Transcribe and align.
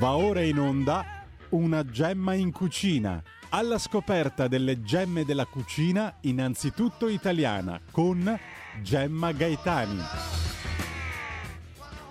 Va 0.00 0.16
ora 0.16 0.40
in 0.40 0.58
onda 0.58 1.04
una 1.50 1.84
gemma 1.84 2.32
in 2.32 2.52
cucina. 2.52 3.22
Alla 3.50 3.76
scoperta 3.76 4.48
delle 4.48 4.80
gemme 4.80 5.26
della 5.26 5.44
cucina, 5.44 6.16
innanzitutto 6.22 7.06
italiana, 7.06 7.78
con 7.92 8.34
Gemma 8.80 9.32
Gaetani. 9.32 9.98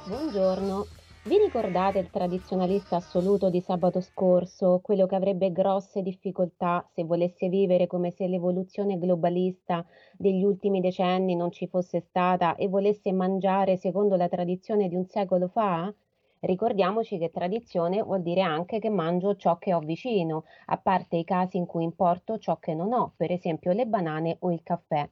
Buongiorno. 0.05 0.85
Vi 1.23 1.35
ricordate 1.39 1.97
il 1.97 2.11
tradizionalista 2.11 2.97
assoluto 2.97 3.49
di 3.49 3.59
sabato 3.59 4.01
scorso, 4.01 4.81
quello 4.83 5.07
che 5.07 5.15
avrebbe 5.15 5.51
grosse 5.51 6.03
difficoltà 6.03 6.87
se 6.93 7.03
volesse 7.03 7.49
vivere 7.49 7.87
come 7.87 8.11
se 8.11 8.27
l'evoluzione 8.27 8.99
globalista 8.99 9.83
degli 10.15 10.43
ultimi 10.43 10.79
decenni 10.79 11.35
non 11.35 11.51
ci 11.51 11.65
fosse 11.65 12.01
stata 12.01 12.53
e 12.53 12.67
volesse 12.67 13.11
mangiare 13.11 13.77
secondo 13.77 14.15
la 14.15 14.29
tradizione 14.29 14.87
di 14.87 14.95
un 14.95 15.07
secolo 15.07 15.47
fa? 15.47 15.91
Ricordiamoci 16.41 17.17
che 17.17 17.31
tradizione 17.31 18.01
vuol 18.01 18.21
dire 18.21 18.41
anche 18.41 18.79
che 18.79 18.89
mangio 18.89 19.35
ciò 19.35 19.57
che 19.57 19.73
ho 19.73 19.79
vicino, 19.79 20.43
a 20.65 20.77
parte 20.77 21.15
i 21.17 21.23
casi 21.23 21.55
in 21.57 21.65
cui 21.65 21.83
importo 21.83 22.37
ciò 22.37 22.57
che 22.59 22.73
non 22.73 22.91
ho, 22.93 23.13
per 23.15 23.31
esempio 23.31 23.71
le 23.71 23.85
banane 23.85 24.35
o 24.41 24.51
il 24.51 24.61
caffè. 24.63 25.09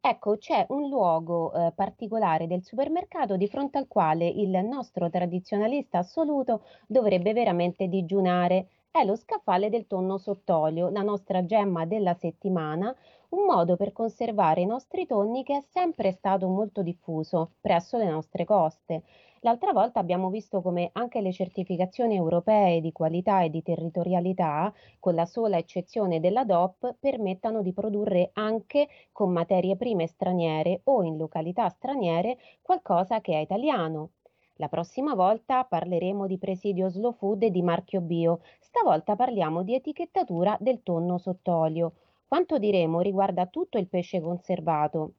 Ecco, 0.00 0.36
c'è 0.38 0.64
un 0.70 0.88
luogo 0.88 1.52
eh, 1.52 1.72
particolare 1.72 2.46
del 2.46 2.62
supermercato 2.62 3.36
di 3.36 3.48
fronte 3.48 3.78
al 3.78 3.88
quale 3.88 4.26
il 4.28 4.50
nostro 4.64 5.10
tradizionalista 5.10 5.98
assoluto 5.98 6.62
dovrebbe 6.86 7.32
veramente 7.32 7.88
digiunare. 7.88 8.68
È 8.90 9.04
lo 9.04 9.16
scaffale 9.16 9.68
del 9.68 9.86
tonno 9.86 10.16
sott'olio, 10.16 10.88
la 10.88 11.02
nostra 11.02 11.44
gemma 11.44 11.84
della 11.84 12.14
settimana, 12.14 12.94
un 13.30 13.44
modo 13.44 13.76
per 13.76 13.92
conservare 13.92 14.60
i 14.62 14.66
nostri 14.66 15.06
tonni 15.06 15.42
che 15.42 15.56
è 15.56 15.60
sempre 15.60 16.12
stato 16.12 16.48
molto 16.48 16.82
diffuso 16.82 17.54
presso 17.60 17.98
le 17.98 18.08
nostre 18.08 18.44
coste. 18.44 19.02
L'altra 19.46 19.70
volta 19.70 20.00
abbiamo 20.00 20.28
visto 20.28 20.60
come 20.60 20.90
anche 20.94 21.20
le 21.20 21.30
certificazioni 21.30 22.16
europee 22.16 22.80
di 22.80 22.90
qualità 22.90 23.42
e 23.42 23.48
di 23.48 23.62
territorialità, 23.62 24.74
con 24.98 25.14
la 25.14 25.24
sola 25.24 25.56
eccezione 25.56 26.18
della 26.18 26.44
DOP, 26.44 26.96
permettano 26.98 27.62
di 27.62 27.72
produrre 27.72 28.30
anche 28.32 28.88
con 29.12 29.30
materie 29.30 29.76
prime 29.76 30.08
straniere 30.08 30.80
o 30.86 31.04
in 31.04 31.16
località 31.16 31.68
straniere 31.68 32.38
qualcosa 32.60 33.20
che 33.20 33.34
è 33.34 33.36
italiano. 33.36 34.10
La 34.56 34.66
prossima 34.66 35.14
volta 35.14 35.62
parleremo 35.62 36.26
di 36.26 36.38
presidio 36.38 36.88
slow 36.88 37.12
food 37.12 37.44
e 37.44 37.52
di 37.52 37.62
marchio 37.62 38.00
bio. 38.00 38.40
Stavolta 38.58 39.14
parliamo 39.14 39.62
di 39.62 39.76
etichettatura 39.76 40.56
del 40.58 40.82
tonno 40.82 41.18
sott'olio. 41.18 41.92
Quanto 42.26 42.58
diremo 42.58 42.98
riguarda 42.98 43.46
tutto 43.46 43.78
il 43.78 43.86
pesce 43.86 44.20
conservato, 44.20 45.12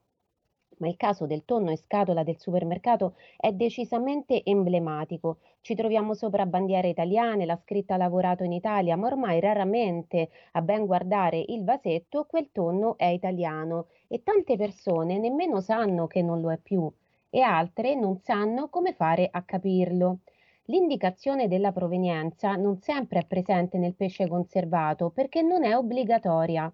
ma 0.78 0.88
il 0.88 0.98
caso 0.98 1.26
del 1.26 1.46
tonno 1.46 1.72
in 1.72 1.78
scatola 1.78 2.24
del 2.24 2.38
supermercato 2.38 3.16
è 3.38 3.52
decisamente 3.52 4.44
emblematico. 4.44 5.38
Ci 5.62 5.76
troviamo 5.76 6.14
sopra 6.14 6.46
bandiere 6.46 6.90
italiane, 6.90 7.46
la 7.46 7.58
scritta 7.58 7.98
lavorato 7.98 8.44
in 8.44 8.54
Italia, 8.54 8.96
ma 8.96 9.08
ormai 9.08 9.40
raramente, 9.40 10.30
a 10.54 10.62
ben 10.62 10.86
guardare 10.86 11.44
il 11.48 11.64
vasetto, 11.64 12.26
quel 12.26 12.50
tonno 12.52 12.98
è 12.98 13.06
italiano 13.06 13.88
e 14.08 14.24
tante 14.24 14.56
persone 14.58 15.18
nemmeno 15.20 15.62
sanno 15.62 16.08
che 16.08 16.22
non 16.22 16.42
lo 16.42 16.52
è 16.52 16.58
più 16.58 16.92
e 17.30 17.42
altre 17.42 17.96
non 17.96 18.20
sanno 18.22 18.70
come 18.70 18.94
fare 18.94 19.28
a 19.32 19.42
capirlo. 19.44 20.20
L'indicazione 20.66 21.48
della 21.48 21.72
provenienza 21.72 22.56
non 22.56 22.80
sempre 22.82 23.20
è 23.20 23.26
presente 23.26 23.78
nel 23.78 23.96
pesce 23.96 24.28
conservato 24.28 25.10
perché 25.10 25.42
non 25.42 25.64
è 25.64 25.76
obbligatoria 25.76 26.72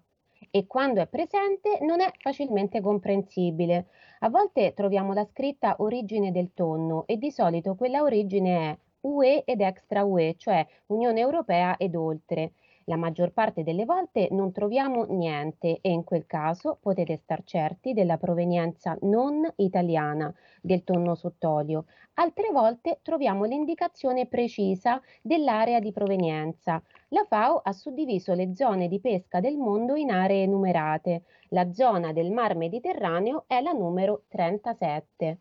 e 0.56 0.68
quando 0.68 1.00
è 1.00 1.08
presente 1.08 1.78
non 1.80 2.00
è 2.00 2.12
facilmente 2.16 2.80
comprensibile. 2.80 3.86
A 4.20 4.28
volte 4.28 4.72
troviamo 4.72 5.12
la 5.12 5.24
scritta 5.24 5.74
origine 5.78 6.30
del 6.30 6.52
tonno 6.54 7.02
e 7.08 7.16
di 7.16 7.32
solito 7.32 7.74
quella 7.74 8.02
origine 8.02 8.70
è 8.70 8.78
UE 9.00 9.42
ed 9.44 9.60
extra 9.60 10.04
UE, 10.04 10.36
cioè 10.38 10.64
Unione 10.86 11.18
Europea 11.18 11.76
ed 11.76 11.96
oltre. 11.96 12.52
La 12.86 12.96
maggior 12.96 13.32
parte 13.32 13.62
delle 13.62 13.86
volte 13.86 14.28
non 14.30 14.52
troviamo 14.52 15.04
niente 15.04 15.78
e 15.80 15.90
in 15.90 16.04
quel 16.04 16.26
caso 16.26 16.76
potete 16.80 17.16
star 17.16 17.42
certi 17.44 17.94
della 17.94 18.18
provenienza 18.18 18.96
non 19.02 19.50
italiana 19.56 20.32
del 20.60 20.84
tonno 20.84 21.14
sott'olio. 21.14 21.86
Altre 22.14 22.50
volte 22.52 23.00
troviamo 23.02 23.44
l'indicazione 23.44 24.26
precisa 24.26 25.00
dell'area 25.22 25.80
di 25.80 25.92
provenienza. 25.92 26.82
La 27.08 27.24
FAO 27.24 27.60
ha 27.64 27.72
suddiviso 27.72 28.34
le 28.34 28.54
zone 28.54 28.88
di 28.88 29.00
pesca 29.00 29.40
del 29.40 29.56
mondo 29.56 29.94
in 29.94 30.10
aree 30.10 30.46
numerate. 30.46 31.24
La 31.48 31.72
zona 31.72 32.12
del 32.12 32.32
Mar 32.32 32.54
Mediterraneo 32.54 33.44
è 33.46 33.62
la 33.62 33.72
numero 33.72 34.24
37. 34.28 35.38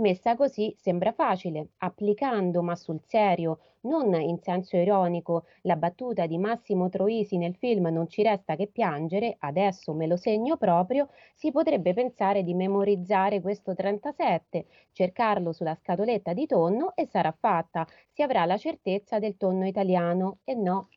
Messa 0.00 0.34
così 0.34 0.74
sembra 0.76 1.12
facile, 1.12 1.68
applicando, 1.78 2.62
ma 2.62 2.74
sul 2.74 3.00
serio, 3.04 3.60
non 3.82 4.12
in 4.20 4.40
senso 4.40 4.76
ironico, 4.76 5.44
la 5.62 5.76
battuta 5.76 6.26
di 6.26 6.36
Massimo 6.36 6.88
Troisi 6.88 7.36
nel 7.36 7.54
film 7.54 7.86
Non 7.86 8.08
ci 8.08 8.22
resta 8.24 8.56
che 8.56 8.66
piangere, 8.66 9.36
adesso 9.38 9.92
me 9.94 10.08
lo 10.08 10.16
segno 10.16 10.56
proprio, 10.56 11.08
si 11.34 11.52
potrebbe 11.52 11.94
pensare 11.94 12.42
di 12.42 12.54
memorizzare 12.54 13.40
questo 13.40 13.74
37, 13.74 14.66
cercarlo 14.90 15.52
sulla 15.52 15.76
scatoletta 15.76 16.32
di 16.32 16.46
tonno 16.46 16.92
e 16.96 17.06
sarà 17.06 17.30
fatta, 17.30 17.86
si 18.10 18.22
avrà 18.22 18.44
la 18.46 18.56
certezza 18.56 19.20
del 19.20 19.36
tonno 19.36 19.64
italiano 19.64 20.38
e 20.42 20.54
no, 20.54 20.88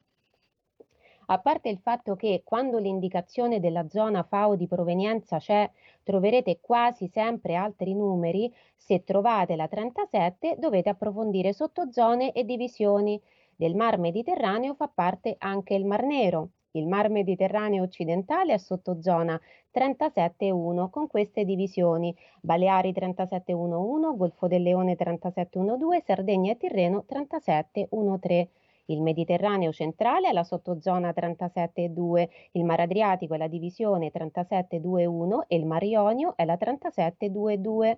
a 1.32 1.40
parte 1.40 1.70
il 1.70 1.80
fatto 1.80 2.18
che 2.18 2.42
quando 2.44 2.78
l'indicazione 2.78 3.62
della 3.62 3.88
zona 3.88 4.22
FAO 4.22 4.56
di 4.56 4.68
provenienza 4.68 5.38
c'è, 5.38 5.70
troverete 6.04 6.60
quasi 6.60 7.08
sempre 7.08 7.56
altri 7.56 7.94
numeri, 7.94 8.54
se 8.76 9.06
trovate 9.06 9.56
la 9.56 9.70
37 9.70 10.58
dovete 10.60 10.90
approfondire 10.90 11.54
sottozone 11.54 12.34
e 12.34 12.44
divisioni. 12.44 13.20
Del 13.56 13.76
Mar 13.76 13.98
Mediterraneo 13.98 14.74
fa 14.74 14.90
parte 14.94 15.36
anche 15.38 15.74
il 15.74 15.86
Mar 15.86 16.04
Nero. 16.04 16.50
Il 16.72 16.88
Mar 16.88 17.10
Mediterraneo 17.10 17.84
occidentale 17.84 18.54
è 18.54 18.58
sottozona 18.58 19.40
37.1 19.74 20.90
con 20.90 21.08
queste 21.08 21.46
divisioni: 21.46 22.14
Baleari 22.42 22.92
37.1.1, 22.92 24.18
Golfo 24.18 24.48
del 24.48 24.64
Leone 24.64 24.98
37.1.2, 24.98 26.04
Sardegna 26.04 26.52
e 26.52 26.58
Tirreno 26.58 27.06
37.1.3. 27.10 28.48
Il 28.86 29.02
Mediterraneo 29.02 29.72
centrale 29.72 30.30
è 30.30 30.34
la 30.34 30.44
sottozona 30.44 31.12
37,2, 31.12 32.30
il 32.52 32.64
Mar 32.64 32.80
Adriatico 32.82 33.34
è 33.34 33.38
la 33.38 33.48
divisione 33.48 34.12
37,2,1 34.12 35.46
e 35.48 35.56
il 35.56 35.66
Mar 35.66 35.84
Ionio 35.84 36.36
è 36.36 36.46
la 36.46 36.58
37,2,2. 36.58 37.98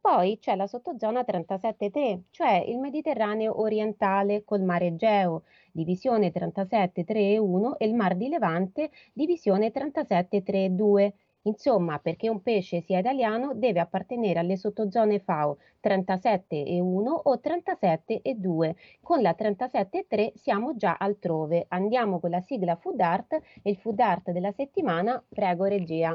Poi 0.00 0.38
c'è 0.38 0.54
la 0.54 0.66
sottozona 0.66 1.22
37,3, 1.22 2.22
cioè 2.30 2.64
il 2.66 2.78
Mediterraneo 2.78 3.60
orientale 3.60 4.44
col 4.44 4.62
Mare 4.62 4.86
Egeo, 4.86 5.42
divisione 5.72 6.30
37,3,1 6.30 7.76
e 7.76 7.86
il 7.86 7.94
Mar 7.94 8.14
di 8.16 8.28
Levante, 8.28 8.90
divisione 9.12 9.72
37,3,2. 9.72 11.12
Insomma, 11.48 11.98
perché 11.98 12.28
un 12.28 12.42
pesce 12.42 12.82
sia 12.82 12.98
italiano 12.98 13.54
deve 13.54 13.80
appartenere 13.80 14.38
alle 14.38 14.58
sottozone 14.58 15.18
FAO 15.18 15.56
37 15.80 16.64
e 16.64 16.78
1 16.78 17.10
o 17.10 17.40
37 17.40 18.20
e 18.20 18.34
2. 18.34 18.76
Con 19.00 19.22
la 19.22 19.32
37 19.32 19.98
e 19.98 20.06
3 20.06 20.32
siamo 20.36 20.76
già 20.76 20.96
altrove. 20.98 21.64
Andiamo 21.68 22.20
con 22.20 22.30
la 22.30 22.40
sigla 22.40 22.76
Food 22.76 23.00
Art 23.00 23.32
e 23.62 23.70
il 23.70 23.76
Food 23.76 23.98
Art 24.00 24.30
della 24.30 24.52
settimana. 24.52 25.22
Prego 25.26 25.64
regia. 25.64 26.14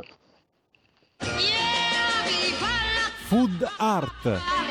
Food 3.27 3.67
Art. 3.79 4.61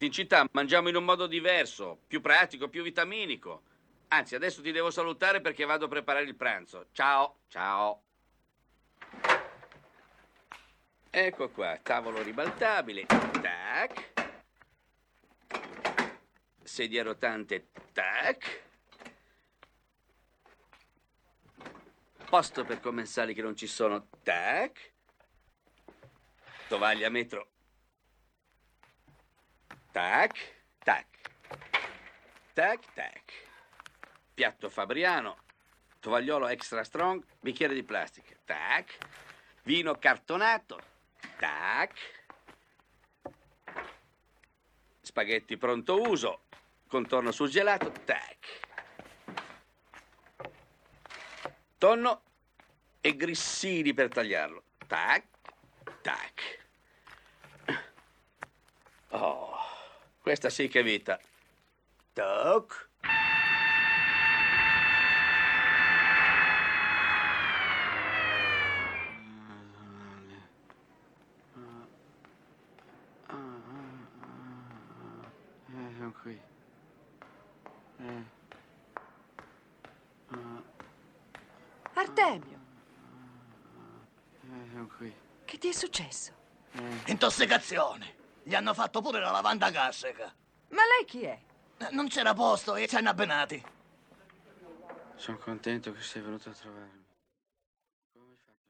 In 0.00 0.12
città 0.12 0.46
mangiamo 0.52 0.88
in 0.88 0.94
un 0.94 1.04
modo 1.04 1.26
diverso, 1.26 2.02
più 2.06 2.20
pratico, 2.20 2.68
più 2.68 2.84
vitaminico. 2.84 3.62
Anzi, 4.08 4.36
adesso 4.36 4.62
ti 4.62 4.70
devo 4.70 4.92
salutare 4.92 5.40
perché 5.40 5.64
vado 5.64 5.86
a 5.86 5.88
preparare 5.88 6.24
il 6.24 6.36
pranzo. 6.36 6.86
Ciao, 6.92 7.40
ciao. 7.48 8.02
Ecco 11.10 11.48
qua, 11.50 11.76
tavolo 11.82 12.22
ribaltabile. 12.22 13.06
Tac. 13.06 14.12
Sedia 16.62 17.02
rotante. 17.02 17.70
Tac. 17.92 18.62
Posto 22.30 22.64
per 22.64 22.78
commensali 22.78 23.34
che 23.34 23.42
non 23.42 23.56
ci 23.56 23.66
sono. 23.66 24.06
Tac. 24.22 24.92
Tovaglia 26.68 27.08
metro. 27.08 27.48
Tac, 29.98 30.38
tac. 30.84 31.06
Tac, 32.52 32.92
tac. 32.94 33.32
Piatto 34.32 34.70
fabriano. 34.70 35.38
Tovagliolo 35.98 36.46
extra 36.46 36.84
strong, 36.84 37.20
bicchiere 37.40 37.74
di 37.74 37.82
plastica. 37.82 38.36
Tac. 38.44 38.96
Vino 39.64 39.98
cartonato. 39.98 40.78
Tac. 41.38 41.94
Spaghetti 45.00 45.56
pronto 45.56 46.00
uso. 46.00 46.42
Contorno 46.86 47.32
surgelato. 47.32 47.90
Tac. 48.04 48.60
Tonno 51.76 52.22
e 53.00 53.16
grissini 53.16 53.92
per 53.94 54.10
tagliarlo. 54.10 54.62
Tac, 54.86 55.24
tac. 56.02 56.66
Oh, 59.10 59.47
questa 60.28 60.50
sì 60.50 60.68
che 60.68 60.80
è 60.80 60.82
vita. 60.82 61.18
Qui. 76.22 76.40
Uh. 77.96 78.24
Artemio! 81.94 82.58
Sono 84.72 84.86
qui. 84.98 85.14
Che 85.46 85.58
ti 85.58 85.68
è 85.68 85.72
successo? 85.72 86.32
Intossicazione. 87.06 88.17
Gli 88.48 88.54
hanno 88.54 88.72
fatto 88.72 89.02
pure 89.02 89.20
la 89.20 89.30
lavanda 89.30 89.68
gastrica. 89.68 90.34
Ma 90.70 90.80
lei 90.96 91.04
chi 91.04 91.22
è? 91.22 91.38
Eh, 91.76 91.88
Non 91.90 92.08
c'era 92.08 92.32
posto 92.32 92.76
e 92.76 92.88
ci 92.88 92.96
hanno 92.96 93.10
abbinati. 93.10 93.62
Sono 95.16 95.36
contento 95.36 95.92
che 95.92 96.00
sei 96.00 96.22
venuto 96.22 96.48
a 96.48 96.52
trovarmi. 96.54 97.04
Come 98.14 98.36
faccio? 98.36 98.64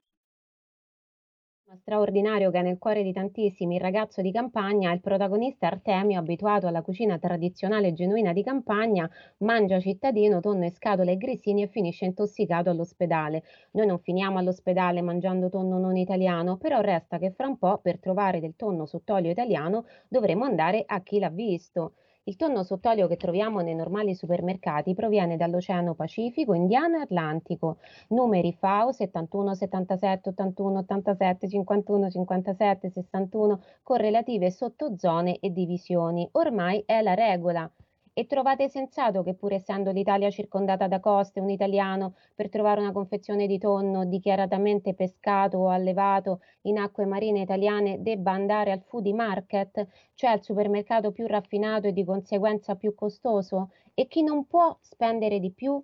Straordinario 1.77 2.51
che 2.51 2.59
è 2.59 2.63
nel 2.63 2.79
cuore 2.79 3.03
di 3.03 3.13
tantissimi, 3.13 3.77
il 3.77 3.81
ragazzo 3.81 4.21
di 4.23 4.31
campagna, 4.33 4.93
il 4.93 5.01
protagonista 5.01 5.67
Artemio, 5.67 6.19
abituato 6.19 6.67
alla 6.67 6.83
cucina 6.83 7.19
tradizionale 7.19 7.89
e 7.89 7.93
genuina 7.93 8.33
di 8.33 8.43
campagna, 8.43 9.09
mangia 9.39 9.79
cittadino, 9.79 10.41
tonno 10.41 10.65
e 10.65 10.71
scatole 10.71 11.13
e 11.13 11.17
grissini 11.17 11.63
e 11.63 11.67
finisce 11.69 12.05
intossicato 12.07 12.71
all'ospedale. 12.71 13.43
Noi 13.73 13.87
non 13.87 13.99
finiamo 13.99 14.39
all'ospedale 14.39 15.01
mangiando 15.03 15.49
tonno 15.49 15.79
non 15.79 15.97
italiano, 15.97 16.57
però 16.57 16.81
resta 16.81 17.19
che 17.19 17.31
fra 17.31 17.47
un 17.47 17.57
po' 17.59 17.79
per 17.79 17.99
trovare 18.01 18.41
del 18.41 18.57
tonno 18.57 18.85
sott'olio 18.87 19.31
italiano 19.31 19.85
dovremo 20.09 20.45
andare 20.45 20.83
a 20.87 21.01
chi 21.03 21.19
l'ha 21.19 21.31
visto. 21.31 21.95
Il 22.29 22.37
tonno 22.37 22.63
sott'olio 22.63 23.07
che 23.07 23.17
troviamo 23.17 23.61
nei 23.61 23.75
normali 23.75 24.15
supermercati 24.15 24.93
proviene 24.93 25.39
dall'Oceano 25.39 25.95
Pacifico, 25.95 26.53
Indiano 26.53 26.99
e 26.99 27.01
Atlantico. 27.01 27.79
Numeri 28.09 28.53
FAO 28.53 28.93
71, 28.93 29.55
77, 29.55 30.29
81, 30.29 30.81
87, 30.81 31.49
51, 31.49 32.11
57, 32.11 32.91
61 32.91 33.63
con 33.83 33.97
relative 33.97 34.51
sottozone 34.51 35.39
e 35.39 35.51
divisioni. 35.51 36.29
Ormai 36.33 36.83
è 36.85 37.01
la 37.01 37.15
regola. 37.15 37.73
E 38.19 38.27
trovate 38.27 38.69
sensato 38.69 39.23
che 39.23 39.35
pur 39.35 39.53
essendo 39.53 39.93
l'Italia 39.93 40.29
circondata 40.29 40.89
da 40.89 40.99
coste, 40.99 41.39
un 41.39 41.51
italiano 41.51 42.17
per 42.35 42.49
trovare 42.49 42.81
una 42.81 42.91
confezione 42.91 43.47
di 43.47 43.59
tonno 43.59 44.05
dichiaratamente 44.07 44.93
pescato 44.93 45.59
o 45.59 45.69
allevato 45.69 46.41
in 46.63 46.79
acque 46.79 47.07
marine 47.07 47.43
italiane 47.43 48.03
debba 48.03 48.33
andare 48.33 48.73
al 48.73 48.83
foodie 48.83 49.15
market, 49.15 49.87
cioè 50.15 50.31
al 50.31 50.43
supermercato 50.43 51.13
più 51.13 51.29
raffinato 51.29 51.87
e 51.87 51.93
di 51.93 52.03
conseguenza 52.03 52.75
più 52.75 52.93
costoso? 52.93 53.71
E 53.95 54.09
chi 54.09 54.25
non 54.25 54.49
può 54.49 54.77
spendere 54.81 55.39
di 55.39 55.53
più? 55.53 55.81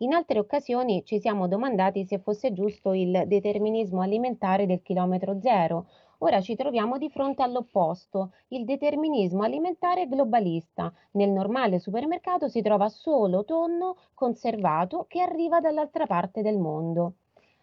In 0.00 0.12
altre 0.12 0.40
occasioni 0.40 1.06
ci 1.06 1.18
siamo 1.18 1.48
domandati 1.48 2.04
se 2.04 2.18
fosse 2.18 2.52
giusto 2.52 2.92
il 2.92 3.24
determinismo 3.26 4.02
alimentare 4.02 4.66
del 4.66 4.82
chilometro 4.82 5.40
zero. 5.40 5.86
Ora 6.20 6.40
ci 6.40 6.56
troviamo 6.56 6.98
di 6.98 7.08
fronte 7.10 7.42
all'opposto, 7.42 8.32
il 8.48 8.64
determinismo 8.64 9.44
alimentare 9.44 10.08
globalista. 10.08 10.92
Nel 11.12 11.30
normale 11.30 11.78
supermercato 11.78 12.48
si 12.48 12.60
trova 12.60 12.88
solo 12.88 13.44
tonno 13.44 13.96
conservato 14.14 15.04
che 15.06 15.20
arriva 15.20 15.60
dall'altra 15.60 16.06
parte 16.06 16.42
del 16.42 16.58
mondo. 16.58 17.14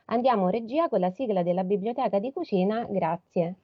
Andiamo 0.05 0.47
regia 0.47 0.87
con 0.87 1.01
la 1.01 1.09
sigla 1.09 1.43
della 1.43 1.65
biblioteca 1.65 2.19
di 2.19 2.31
cucina, 2.31 2.85
grazie. 2.89 3.55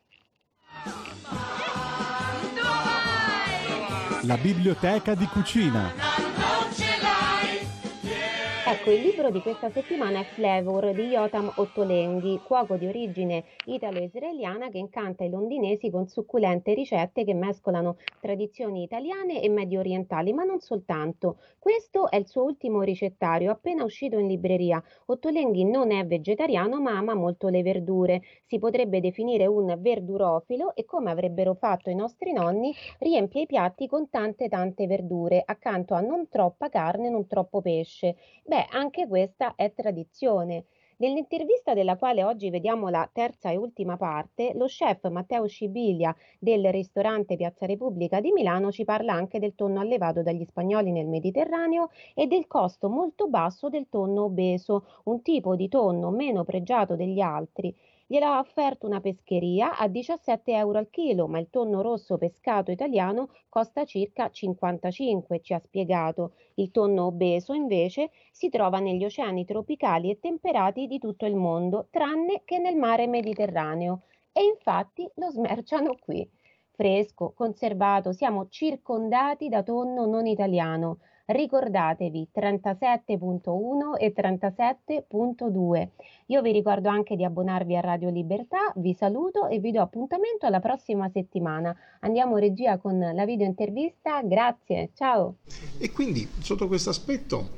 La 4.23 4.37
biblioteca 4.37 5.15
di 5.15 5.25
cucina. 5.27 6.10
Ecco, 8.63 8.91
il 8.91 9.01
libro 9.01 9.31
di 9.31 9.41
questa 9.41 9.71
settimana 9.71 10.19
è 10.19 10.23
Flavor 10.23 10.93
di 10.93 11.07
Yotam 11.07 11.51
Ottolenghi, 11.55 12.41
cuoco 12.43 12.77
di 12.77 12.85
origine 12.85 13.43
italo-israeliana 13.65 14.69
che 14.69 14.77
incanta 14.77 15.23
i 15.23 15.29
londinesi 15.31 15.89
con 15.89 16.07
succulente 16.07 16.75
ricette 16.75 17.23
che 17.23 17.33
mescolano 17.33 17.97
tradizioni 18.19 18.83
italiane 18.83 19.41
e 19.41 19.49
medio 19.49 19.79
orientali, 19.79 20.31
ma 20.31 20.43
non 20.43 20.59
soltanto. 20.59 21.39
Questo 21.57 22.07
è 22.11 22.17
il 22.17 22.27
suo 22.27 22.43
ultimo 22.43 22.81
ricettario, 22.83 23.49
appena 23.51 23.83
uscito 23.83 24.19
in 24.19 24.27
libreria. 24.27 24.81
Ottolenghi 25.07 25.65
non 25.65 25.91
è 25.91 26.05
vegetariano, 26.05 26.79
ma 26.79 26.95
ama 26.97 27.15
molto 27.15 27.47
le 27.47 27.63
verdure. 27.63 28.21
Si 28.45 28.59
potrebbe 28.59 28.99
definire 28.99 29.47
un 29.47 29.75
verdurofilo 29.79 30.75
e, 30.75 30.85
come 30.85 31.09
avrebbero 31.09 31.55
fatto 31.55 31.89
i 31.89 31.95
nostri 31.95 32.31
nonni, 32.31 32.75
riempie 32.99 33.41
i 33.41 33.45
piatti 33.47 33.87
con 33.87 34.09
tante 34.09 34.47
tante 34.49 34.85
verdure, 34.85 35.41
accanto 35.43 35.95
a 35.95 35.99
non 35.99 36.27
troppa 36.29 36.69
carne, 36.69 37.09
non 37.09 37.25
troppo 37.25 37.59
pesce. 37.61 38.15
Beh, 38.51 38.65
anche 38.71 39.07
questa 39.07 39.56
è 39.56 39.71
tradizione. 39.74 40.65
Nell'intervista 40.98 41.74
della 41.74 41.95
quale 41.95 42.21
oggi 42.25 42.50
vediamo 42.50 42.89
la 42.89 43.09
terza 43.09 43.50
e 43.50 43.56
ultima 43.56 43.95
parte, 43.95 44.51
lo 44.56 44.65
chef 44.65 45.07
Matteo 45.07 45.48
Scibilia 45.48 46.13
del 46.38 46.69
ristorante 46.69 47.38
Piazza 47.38 47.65
Repubblica 47.65 48.19
di 48.19 48.33
Milano 48.33 48.69
ci 48.69 48.83
parla 48.83 49.13
anche 49.13 49.39
del 49.39 49.56
tonno 49.56 49.80
allevato 49.80 50.21
dagli 50.21 50.44
spagnoli 50.44 50.92
nel 50.92 51.07
Mediterraneo 51.07 51.92
e 52.13 52.27
del 52.27 52.45
costo 52.48 52.89
molto 52.89 53.30
basso 53.30 53.69
del 53.69 53.88
tonno 53.89 54.25
obeso, 54.25 54.86
un 55.06 55.21
tipo 55.21 55.56
di 55.56 55.69
tonno 55.69 56.09
meno 56.12 56.44
pregiato 56.44 56.97
degli 56.97 57.21
altri. 57.21 57.74
Gliel'ha 58.11 58.39
offerto 58.39 58.87
una 58.87 58.99
pescheria 58.99 59.77
a 59.77 59.87
17 59.87 60.51
euro 60.51 60.79
al 60.79 60.89
chilo, 60.89 61.29
ma 61.29 61.39
il 61.39 61.47
tonno 61.49 61.81
rosso 61.81 62.17
pescato 62.17 62.69
italiano 62.69 63.29
costa 63.47 63.85
circa 63.85 64.29
55, 64.29 65.39
ci 65.39 65.53
ha 65.53 65.59
spiegato. 65.59 66.33
Il 66.55 66.71
tonno 66.71 67.05
obeso, 67.05 67.53
invece, 67.53 68.11
si 68.33 68.49
trova 68.49 68.79
negli 68.79 69.05
oceani 69.05 69.45
tropicali 69.45 70.09
e 70.09 70.19
temperati 70.19 70.87
di 70.87 70.99
tutto 70.99 71.25
il 71.25 71.35
mondo, 71.35 71.87
tranne 71.89 72.41
che 72.43 72.57
nel 72.57 72.75
mare 72.75 73.07
Mediterraneo. 73.07 74.01
E 74.33 74.43
infatti 74.43 75.09
lo 75.15 75.29
smerciano 75.29 75.95
qui. 75.97 76.29
Fresco, 76.71 77.31
conservato, 77.33 78.11
siamo 78.11 78.49
circondati 78.49 79.47
da 79.47 79.63
tonno 79.63 80.05
non 80.05 80.25
italiano. 80.25 80.97
Ricordatevi 81.25 82.29
37.1 82.33 83.97
e 83.97 84.13
37.2. 84.15 85.88
Io 86.27 86.41
vi 86.41 86.51
ricordo 86.51 86.89
anche 86.89 87.15
di 87.15 87.23
abbonarvi 87.23 87.75
a 87.75 87.81
Radio 87.81 88.09
Libertà, 88.09 88.71
vi 88.75 88.94
saluto 88.94 89.47
e 89.47 89.59
vi 89.59 89.71
do 89.71 89.81
appuntamento 89.81 90.45
alla 90.45 90.59
prossima 90.59 91.09
settimana. 91.09 91.75
Andiamo 92.01 92.37
regia 92.37 92.78
con 92.78 92.99
la 92.99 93.25
video 93.25 93.45
intervista, 93.45 94.21
grazie, 94.23 94.92
ciao. 94.94 95.35
E 95.78 95.92
quindi 95.92 96.28
sotto 96.40 96.68
questo 96.68 96.90
aspetto 96.90 97.49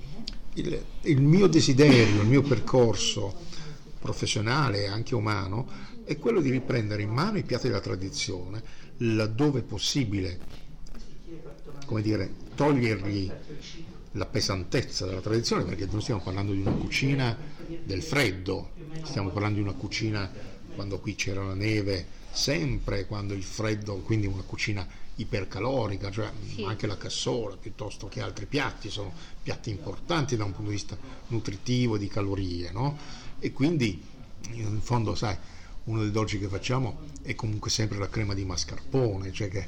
il, 0.55 0.85
il 1.01 1.21
mio 1.21 1.47
desiderio, 1.47 2.21
il 2.21 2.27
mio 2.27 2.41
percorso 2.41 3.33
professionale 3.99 4.83
e 4.83 4.87
anche 4.87 5.15
umano 5.15 5.65
è 6.03 6.17
quello 6.17 6.41
di 6.41 6.49
riprendere 6.49 7.01
in 7.01 7.09
mano 7.09 7.37
i 7.37 7.43
piatti 7.43 7.67
della 7.67 7.79
tradizione, 7.79 8.61
laddove 8.97 9.61
possibile, 9.61 10.37
come 11.85 12.01
dire, 12.01 12.42
togliergli 12.53 13.31
la 14.13 14.25
pesantezza 14.25 15.05
della 15.05 15.21
tradizione, 15.21 15.63
perché 15.63 15.87
non 15.89 16.01
stiamo 16.01 16.21
parlando 16.21 16.53
di 16.53 16.61
una 16.61 16.73
cucina 16.73 17.37
del 17.81 18.01
freddo, 18.03 18.71
stiamo 19.01 19.29
parlando 19.31 19.57
di 19.57 19.63
una 19.63 19.73
cucina 19.73 20.31
quando 20.73 20.99
qui 20.99 21.15
c'era 21.15 21.43
la 21.43 21.53
neve, 21.55 22.05
sempre 22.31 23.05
quando 23.05 23.33
il 23.33 23.43
freddo, 23.43 23.95
quindi 23.97 24.27
una 24.27 24.43
cucina 24.43 24.87
ipercalorica, 25.15 26.09
cioè 26.09 26.31
Sì. 26.55 26.63
anche 26.63 26.87
la 26.87 26.97
cassola 26.97 27.55
piuttosto 27.57 28.07
che 28.07 28.21
altri 28.21 28.45
piatti, 28.45 28.89
sono 28.89 29.13
piatti 29.41 29.69
importanti 29.69 30.35
da 30.35 30.43
un 30.43 30.53
punto 30.53 30.69
di 30.69 30.75
vista 30.75 30.97
nutritivo, 31.27 31.97
di 31.97 32.07
calorie, 32.07 32.71
no? 32.71 32.97
E 33.39 33.51
quindi 33.51 34.01
in 34.51 34.81
fondo, 34.81 35.15
sai, 35.15 35.37
uno 35.85 36.01
dei 36.01 36.11
dolci 36.11 36.39
che 36.39 36.47
facciamo 36.47 37.01
è 37.21 37.35
comunque 37.35 37.69
sempre 37.69 37.97
la 37.97 38.09
crema 38.09 38.33
di 38.33 38.45
mascarpone, 38.45 39.31
cioè 39.31 39.49
che, 39.49 39.67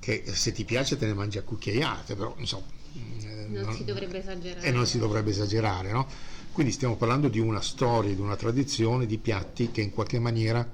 che 0.00 0.24
se 0.26 0.52
ti 0.52 0.64
piace 0.64 0.96
te 0.96 1.06
ne 1.06 1.14
mangi 1.14 1.38
a 1.38 1.42
cucchiaiate, 1.42 2.16
però 2.16 2.34
insomma... 2.38 2.66
eh, 2.94 3.46
Non 3.48 3.74
si 3.74 3.84
dovrebbe 3.84 4.18
esagerare. 4.18 4.66
E 4.66 4.70
non 4.72 4.86
si 4.86 4.98
dovrebbe 4.98 5.30
esagerare, 5.30 5.92
no? 5.92 6.08
Quindi 6.52 6.72
stiamo 6.72 6.96
parlando 6.96 7.28
di 7.28 7.38
una 7.38 7.60
storia, 7.60 8.12
di 8.12 8.20
una 8.20 8.36
tradizione, 8.36 9.06
di 9.06 9.18
piatti 9.18 9.70
che 9.70 9.82
in 9.82 9.92
qualche 9.92 10.18
maniera 10.18 10.68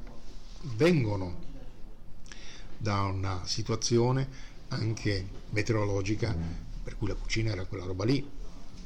vengono 0.74 1.44
da 2.78 3.02
una 3.02 3.42
situazione 3.44 4.28
anche 4.68 5.26
meteorologica 5.50 6.34
per 6.82 6.96
cui 6.96 7.08
la 7.08 7.14
cucina 7.14 7.52
era 7.52 7.64
quella 7.64 7.84
roba 7.84 8.04
lì 8.04 8.26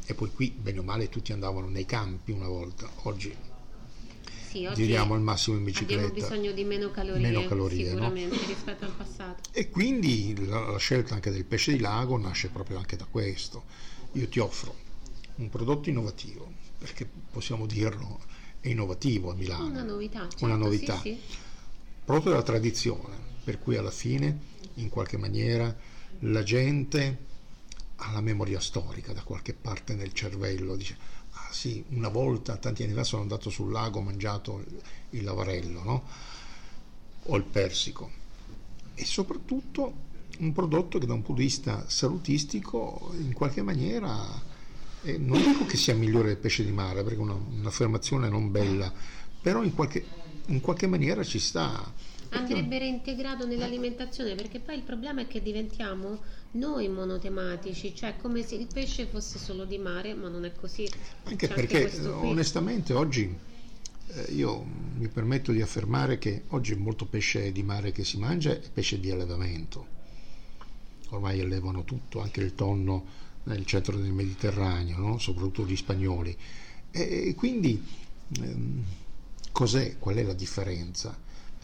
e 0.05 0.15
poi 0.15 0.31
qui 0.33 0.51
bene 0.51 0.79
o 0.79 0.83
male 0.83 1.09
tutti 1.09 1.33
andavano 1.33 1.69
nei 1.69 1.87
campi 1.87 2.33
una 2.33 2.49
volta 2.49 2.89
oggi 3.03 3.35
Sì, 4.51 4.69
giriamo 4.75 5.15
al 5.15 5.21
massimo 5.21 5.57
in 5.57 5.63
abbiamo 5.63 5.81
bicicletta 5.87 6.13
bisogno 6.13 6.53
di 6.53 6.65
meno 6.65 6.91
calorie, 6.91 7.21
Meno 7.21 7.47
calorie, 7.47 7.85
no? 7.85 7.91
sicuramente 7.91 8.47
rispetto 8.47 8.85
al 8.85 8.91
passato. 8.93 9.43
e 9.53 9.69
quindi 9.71 10.47
la, 10.47 10.71
la 10.71 10.79
scelta 10.79 11.15
anche 11.15 11.31
del 11.31 11.45
pesce 11.45 11.73
di 11.73 11.79
lago 11.79 12.17
nasce 12.19 12.49
proprio 12.49 12.79
anche 12.79 12.97
da 12.97 13.07
questo 13.09 13.65
io 14.13 14.29
ti 14.29 14.41
offro 14.41 14.75
un 15.37 15.49
prodotto 15.49 15.89
innovativo 15.89 16.53
perché 16.79 17.09
possiamo 17.31 17.67
dirlo 17.67 18.21
è 18.61 18.69
innovativo 18.69 19.31
a 19.31 19.35
Milano. 19.35 19.69
Una 19.69 19.83
novità, 19.83 20.21
certo, 20.29 20.45
Una 20.45 20.57
novità. 20.57 20.97
sì, 21.01 21.15
sì. 21.15 21.19
proprio 22.05 22.33
dalla 22.33 22.43
tradizione, 22.45 23.17
per 23.43 23.59
cui 23.59 23.77
alla 23.77 23.91
fine, 23.91 24.39
in 24.75 24.89
qualche 24.91 25.17
maniera, 25.17 25.75
la 26.21 26.43
gente 26.43 27.19
ha 27.97 28.13
la 28.13 28.21
memoria 28.21 28.61
storica 28.61 29.13
da 29.15 29.23
qualche 29.23 29.55
parte 29.55 29.95
nel 29.95 30.13
cervello, 30.13 30.77
dice, 30.77 30.97
sì, 31.51 31.85
una 31.91 32.09
volta, 32.09 32.57
tanti 32.57 32.83
anni 32.83 32.93
fa, 32.95 33.05
sono 33.05 33.23
andato 33.23 33.51
sul 33.51 33.71
lago, 33.73 33.99
ho 33.99 34.03
mangiato 34.03 34.65
il 35.11 35.25
lavarello, 35.25 35.83
no? 35.83 36.03
O 37.25 37.37
il 37.37 37.45
persico. 37.45 38.11
E 38.95 39.05
soprattutto 39.05 40.09
un 40.39 40.53
prodotto 40.53 40.99
che 40.99 41.07
da 41.07 41.13
un 41.13 41.23
punto 41.23 41.41
di 41.41 41.47
vista 41.47 41.85
salutistico, 41.89 43.13
in 43.19 43.33
qualche 43.33 43.63
maniera, 43.63 44.25
eh, 45.03 45.19
non 45.19 45.43
dico 45.43 45.67
che 45.67 45.77
sia 45.77 45.95
migliore 45.95 46.29
del 46.29 46.37
pesce 46.39 46.65
di 46.65 46.73
mare, 46.73 47.03
perché 47.03 47.19
è 47.19 47.23
una- 47.23 47.35
un'affermazione 47.35 48.29
non 48.29 48.51
bella, 48.51 48.93
però 49.41 49.63
in 49.63 49.75
qualche, 49.75 50.05
in 50.47 50.61
qualche 50.61 50.87
maniera 50.87 51.23
ci 51.25 51.39
sta. 51.39 51.93
Andrebbe 52.33 52.79
reintegrato 52.79 53.45
nell'alimentazione 53.45 54.35
perché 54.37 54.61
poi 54.61 54.77
il 54.77 54.83
problema 54.83 55.23
è 55.23 55.27
che 55.27 55.43
diventiamo 55.43 56.21
noi 56.53 56.89
monotematici, 56.89 57.95
cioè 57.95 58.17
come 58.17 58.43
se 58.43 58.57
il 58.57 58.67
pesce 58.73 59.07
fosse 59.07 59.39
solo 59.39 59.65
di 59.65 59.79
mare, 59.79 60.15
ma 60.15 60.29
non 60.29 60.45
è 60.45 60.53
così. 60.53 60.89
Anche 61.25 61.47
C'è 61.47 61.55
perché 61.55 61.81
questo 61.83 62.19
qui. 62.19 62.29
onestamente 62.29 62.93
oggi 62.93 63.39
eh, 64.09 64.33
io 64.33 64.65
mi 64.97 65.09
permetto 65.09 65.53
di 65.53 65.63
affermare 65.63 66.19
che 66.19 66.45
oggi 66.49 66.75
molto 66.75 67.07
pesce 67.07 67.53
di 67.53 67.63
mare 67.63 67.93
che 67.93 68.05
si 68.05 68.19
mangia 68.19 68.51
è 68.51 68.61
pesce 68.73 68.99
di 68.99 69.11
allevamento. 69.11 69.99
Ormai 71.11 71.41
allevano 71.41 71.85
tutto, 71.85 72.21
anche 72.21 72.41
il 72.41 72.55
tonno 72.55 73.19
nel 73.45 73.65
centro 73.65 73.97
del 73.97 74.13
Mediterraneo, 74.13 74.99
no? 74.99 75.19
soprattutto 75.19 75.67
gli 75.67 75.77
spagnoli. 75.77 76.37
E, 76.91 77.29
e 77.29 77.35
quindi 77.35 77.83
ehm, 78.41 78.85
cos'è? 79.53 79.99
Qual 79.99 80.17
è 80.17 80.23
la 80.23 80.35
differenza? 80.35 81.17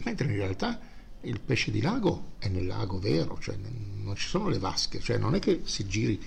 Mentre 0.05 0.29
in 0.29 0.37
realtà 0.37 0.79
il 1.23 1.41
pesce 1.41 1.71
di 1.71 1.81
lago 1.81 2.33
è 2.39 2.49
nel 2.49 2.67
lago 2.67 2.99
vero, 2.99 3.39
cioè 3.41 3.57
non 3.57 4.15
ci 4.17 4.29
sono 4.29 4.49
le 4.49 4.59
vasche, 4.59 5.01
cioè 5.01 5.19
non 5.19 5.35
è 5.35 5.39
che 5.39 5.63
si 5.65 5.87
giri, 5.87 6.21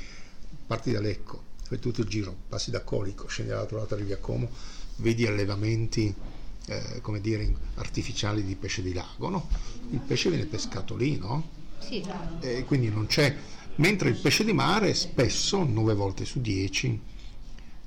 parti 0.68 0.92
da 0.92 1.00
Lecco, 1.00 1.44
fai 1.64 1.80
tutto 1.80 2.02
il 2.02 2.08
giro, 2.08 2.36
passi 2.48 2.72
da 2.72 2.84
Colico, 2.84 3.28
scendi 3.28 3.52
dall'altro 3.52 3.78
lato 3.78 3.94
arrivi 3.94 4.14
a 4.14 4.18
Como, 4.18 4.50
vedi 4.98 5.26
allevamenti 5.26 6.14
eh, 6.68 7.00
come 7.02 7.22
dire 7.22 7.54
artificiali 7.76 8.44
di 8.44 8.56
pesce 8.56 8.82
di 8.82 8.94
lago, 8.94 9.30
no? 9.30 9.48
Il 9.92 10.00
pesce 10.00 10.30
viene 10.30 10.46
pescato 10.46 10.96
lì, 10.96 11.18
no? 11.18 11.58
Sì, 11.80 12.04
E 12.42 12.64
quindi 12.66 12.90
non 12.90 13.08
c'è. 13.08 13.36
Mentre 13.76 14.10
il 14.10 14.18
pesce 14.18 14.44
di 14.44 14.54
mare 14.54 14.94
spesso, 14.94 15.64
9 15.64 15.94
volte 15.94 16.26
su 16.26 16.42
10, 16.42 17.00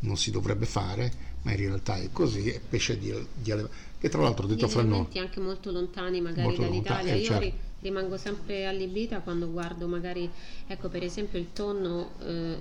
non 0.00 0.16
si 0.16 0.30
dovrebbe 0.30 0.66
fare, 0.66 1.12
ma 1.42 1.52
in 1.52 1.58
realtà 1.58 1.96
è 1.96 2.08
così, 2.10 2.48
è 2.50 2.60
pesce 2.60 2.98
di, 2.98 3.14
di 3.34 3.50
allevamento. 3.50 3.90
Che 4.02 4.08
tra 4.08 4.20
l'altro 4.20 4.48
detto 4.48 4.66
fra 4.66 4.82
noi, 4.82 5.06
anche 5.14 5.38
molto 5.38 5.70
lontani 5.70 6.20
magari 6.20 6.42
Molto 6.48 6.62
dall'Italia. 6.62 7.12
lontani, 7.12 7.18
eh, 7.18 7.20
Io 7.22 7.24
certo. 7.28 7.44
ri- 7.44 7.52
rimango 7.82 8.16
sempre 8.16 8.66
allibita 8.66 9.20
quando 9.20 9.48
guardo 9.48 9.86
magari, 9.86 10.28
ecco 10.66 10.88
per 10.88 11.04
esempio 11.04 11.38
il 11.38 11.52
tonno, 11.52 12.10
eh, 12.18 12.60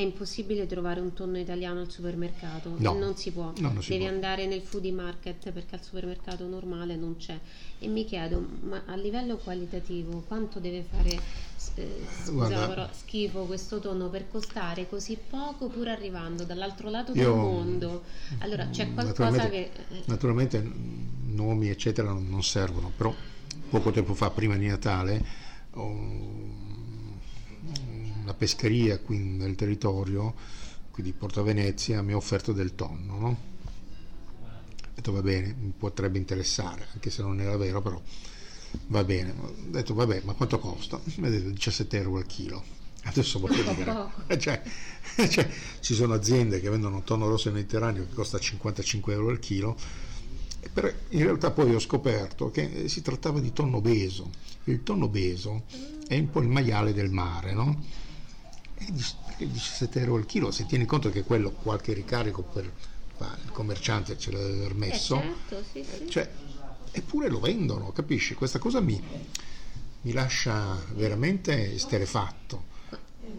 è 0.00 0.02
impossibile 0.04 0.66
trovare 0.66 1.00
un 1.00 1.12
tonno 1.12 1.38
italiano 1.38 1.80
al 1.80 1.90
supermercato, 1.90 2.74
No. 2.78 2.94
non 2.94 3.16
si 3.16 3.30
può, 3.30 3.52
No, 3.58 3.72
non 3.72 3.82
si 3.82 3.90
devi 3.90 4.04
può. 4.04 4.12
andare 4.12 4.46
nel 4.46 4.62
foodie 4.62 4.92
market 4.92 5.50
perché 5.52 5.74
al 5.76 5.82
supermercato 5.82 6.46
normale 6.46 6.96
non 6.96 7.16
c'è. 7.16 7.38
E 7.78 7.86
mi 7.88 8.04
chiedo, 8.04 8.44
ma 8.62 8.82
a 8.86 8.94
livello 8.96 9.36
qualitativo 9.36 10.24
quanto 10.26 10.58
deve 10.58 10.82
fare, 10.82 11.10
eh, 11.76 11.88
scusa 12.24 12.48
parola, 12.66 12.90
schifo 12.92 13.44
questo 13.44 13.78
tonno 13.78 14.08
per 14.08 14.28
costare 14.30 14.88
così 14.88 15.16
poco 15.28 15.68
pur 15.68 15.88
arrivando 15.88 16.44
dall'altro 16.44 16.88
lato 16.90 17.12
del 17.12 17.28
mondo? 17.28 18.02
Allora 18.38 18.68
c'è 18.68 18.92
qualcosa 18.92 19.30
naturalmente, 19.30 19.70
che... 19.88 20.02
naturalmente, 20.06 20.70
nomi 21.26 21.68
eccetera 21.68 22.08
non, 22.10 22.28
non 22.28 22.42
servono, 22.42 22.90
però 22.96 23.14
poco 23.68 23.90
tempo 23.90 24.14
fa, 24.14 24.30
prima 24.30 24.56
di 24.56 24.66
Natale, 24.66 25.24
ho- 25.72 26.68
una 28.30 28.34
pescheria 28.34 28.98
qui 28.98 29.18
nel 29.18 29.56
territorio, 29.56 30.34
qui 30.90 31.02
di 31.02 31.12
Porta 31.12 31.42
Venezia, 31.42 32.02
mi 32.02 32.12
ha 32.12 32.16
offerto 32.16 32.52
del 32.52 32.74
tonno, 32.74 33.18
no? 33.18 33.38
Ho 34.42 34.92
detto 34.94 35.12
va 35.12 35.22
bene, 35.22 35.54
mi 35.58 35.72
potrebbe 35.76 36.18
interessare, 36.18 36.86
anche 36.92 37.10
se 37.10 37.22
non 37.22 37.40
era 37.40 37.56
vero, 37.56 37.82
però 37.82 38.00
va 38.88 39.04
bene. 39.04 39.34
Ho 39.40 39.54
detto 39.66 39.94
vabbè, 39.94 40.22
ma 40.24 40.34
quanto 40.34 40.58
costa? 40.58 41.00
Mi 41.16 41.26
ha 41.26 41.30
detto 41.30 41.50
17 41.50 41.96
euro 41.96 42.18
al 42.18 42.26
chilo. 42.26 42.62
Adesso 43.04 43.40
voglio 43.40 43.62
dire, 43.74 44.10
cioè, 44.38 44.62
cioè, 45.28 45.50
ci 45.80 45.94
sono 45.94 46.14
aziende 46.14 46.60
che 46.60 46.70
vendono 46.70 47.02
tonno 47.02 47.28
rosso 47.28 47.48
nel 47.48 47.58
Mediterraneo 47.58 48.06
che 48.06 48.14
costa 48.14 48.38
55 48.38 49.12
euro 49.12 49.30
al 49.30 49.38
chilo, 49.38 49.76
però 50.72 50.88
in 51.08 51.22
realtà 51.22 51.50
poi 51.50 51.74
ho 51.74 51.80
scoperto 51.80 52.50
che 52.50 52.70
eh, 52.84 52.88
si 52.88 53.02
trattava 53.02 53.40
di 53.40 53.52
tonno 53.52 53.80
beso. 53.80 54.30
Il 54.64 54.82
tonno 54.82 55.08
beso 55.08 55.64
è 56.06 56.18
un 56.18 56.28
po' 56.28 56.40
il 56.40 56.48
maiale 56.48 56.92
del 56.92 57.10
mare, 57.10 57.52
no? 57.54 57.82
E 58.82 58.92
dic- 58.92 59.14
perché 59.26 59.50
17 59.50 60.00
euro 60.00 60.16
al 60.16 60.26
chilo, 60.26 60.50
se 60.50 60.66
tieni 60.66 60.86
conto 60.86 61.10
che 61.10 61.22
quello 61.22 61.50
qualche 61.50 61.92
ricarico 61.92 62.42
per 62.42 62.64
il 63.44 63.50
commerciante 63.52 64.16
ce 64.16 64.30
l'ha 64.30 64.38
aver 64.38 64.70
eh, 64.70 64.74
messo, 64.74 65.16
certo, 65.20 65.62
sì, 65.70 65.84
sì. 65.84 66.08
cioè, 66.08 66.30
eppure 66.90 67.28
lo 67.28 67.38
vendono, 67.38 67.92
capisci? 67.92 68.34
Questa 68.34 68.58
cosa 68.58 68.80
mi, 68.80 69.00
mi 70.00 70.12
lascia 70.12 70.82
veramente 70.94 71.74
esterefatto. 71.74 72.69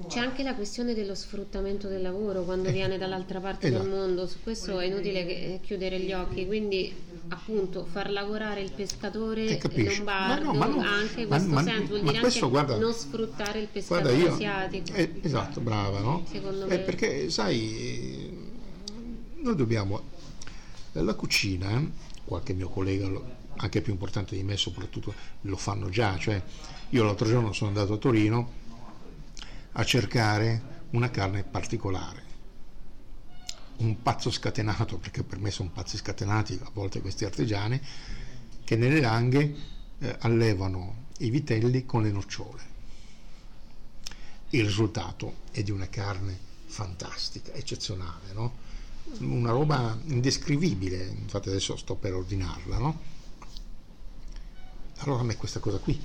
C'è 0.07 0.19
anche 0.19 0.43
la 0.43 0.55
questione 0.55 0.93
dello 0.93 1.15
sfruttamento 1.15 1.87
del 1.87 2.01
lavoro 2.01 2.43
quando 2.43 2.69
viene 2.71 2.97
dall'altra 2.97 3.39
parte 3.39 3.67
esatto. 3.67 3.83
del 3.83 3.91
mondo, 3.91 4.27
su 4.27 4.37
questo 4.43 4.79
è 4.79 4.85
inutile 4.85 5.25
che- 5.25 5.59
chiudere 5.63 5.99
gli 5.99 6.11
occhi, 6.11 6.45
quindi 6.45 6.93
appunto 7.29 7.85
far 7.89 8.11
lavorare 8.11 8.61
il 8.61 8.71
pescatore 8.71 9.57
Eh, 9.57 9.83
lombardo 9.95 10.51
Ma 10.51 10.51
no, 10.51 10.53
ma 10.59 10.65
no, 10.65 10.81
ha 10.81 10.93
anche 10.97 11.25
questo 11.27 11.49
ma- 11.49 11.63
senso, 11.63 11.87
vuol 11.87 12.01
dire 12.01 12.19
questo, 12.19 12.45
anche 12.45 12.49
guarda- 12.57 12.77
non 12.77 12.93
sfruttare 12.93 13.59
il 13.59 13.67
pescatore 13.71 14.15
io, 14.15 14.33
asiatico. 14.33 14.93
eh, 14.93 15.11
esatto, 15.21 15.61
brava, 15.61 15.99
no? 15.99 16.25
Secondo 16.29 16.65
Eh, 16.65 16.69
me. 16.69 16.77
perché, 16.79 17.29
sai, 17.29 17.77
eh, 17.77 18.37
noi 19.43 19.55
dobbiamo, 19.55 20.01
eh, 20.93 21.01
la 21.01 21.13
cucina, 21.13 21.71
eh, 21.79 21.87
qualche 22.25 22.53
mio 22.53 22.67
collega, 22.69 23.09
anche 23.57 23.81
più 23.81 23.93
importante 23.93 24.35
di 24.35 24.43
me 24.43 24.57
soprattutto, 24.57 25.13
lo 25.41 25.55
fanno 25.55 25.89
già, 25.89 26.17
cioè 26.17 26.41
io 26.89 27.03
l'altro 27.05 27.27
giorno 27.27 27.53
sono 27.53 27.69
andato 27.69 27.93
a 27.93 27.97
Torino 27.97 28.59
a 29.73 29.83
cercare 29.83 30.79
una 30.91 31.09
carne 31.09 31.43
particolare, 31.43 32.23
un 33.77 34.01
pazzo 34.01 34.29
scatenato, 34.29 34.97
perché 34.97 35.23
per 35.23 35.39
me 35.39 35.51
sono 35.51 35.69
pazzi 35.69 35.97
scatenati 35.97 36.59
a 36.61 36.69
volte 36.73 37.01
questi 37.01 37.25
artigiani, 37.25 37.79
che 38.63 38.75
nelle 38.75 38.99
langhe 38.99 39.55
eh, 39.99 40.15
allevano 40.19 41.07
i 41.19 41.29
vitelli 41.29 41.85
con 41.85 42.03
le 42.03 42.11
nocciole. 42.11 42.69
Il 44.49 44.65
risultato 44.65 45.35
è 45.51 45.63
di 45.63 45.71
una 45.71 45.87
carne 45.87 46.37
fantastica, 46.65 47.53
eccezionale, 47.53 48.33
no? 48.33 48.69
una 49.19 49.51
roba 49.51 49.97
indescrivibile, 50.05 51.05
infatti 51.05 51.49
adesso 51.49 51.75
sto 51.75 51.95
per 51.95 52.13
ordinarla. 52.13 52.77
No? 52.77 52.99
Allora 54.97 55.21
a 55.21 55.23
me 55.23 55.35
questa 55.35 55.59
cosa 55.59 55.77
qui 55.77 55.99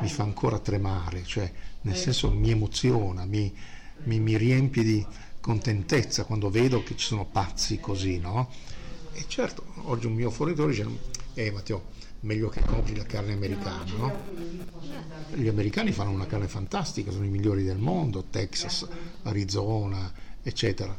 mi 0.00 0.08
fa 0.08 0.22
ancora 0.22 0.58
tremare, 0.58 1.24
cioè 1.24 1.52
nel 1.82 1.96
senso 1.96 2.30
mi 2.30 2.50
emoziona, 2.50 3.24
mi, 3.24 3.52
mi- 4.04 4.20
mi 4.20 4.36
riempie 4.36 4.82
di 4.82 5.06
contentezza 5.40 6.24
quando 6.24 6.50
vedo 6.50 6.82
che 6.82 6.96
ci 6.96 7.06
sono 7.06 7.24
pazzi 7.26 7.80
così, 7.80 8.18
no? 8.18 8.50
E 9.12 9.24
certo, 9.28 9.64
oggi 9.84 10.06
un 10.06 10.14
mio 10.14 10.30
fornitore 10.30 10.70
dice, 10.72 10.86
eh 11.34 11.50
Matteo, 11.50 11.90
meglio 12.20 12.48
che 12.48 12.64
compri 12.64 12.94
la 12.96 13.04
carne 13.04 13.32
americana, 13.32 13.92
no? 13.96 14.30
Gli 15.34 15.48
americani 15.48 15.92
fanno 15.92 16.10
una 16.10 16.26
carne 16.26 16.48
fantastica, 16.48 17.10
sono 17.10 17.24
i 17.24 17.28
migliori 17.28 17.62
del 17.64 17.78
mondo, 17.78 18.24
Texas, 18.30 18.86
Arizona, 19.22 20.12
eccetera. 20.42 20.96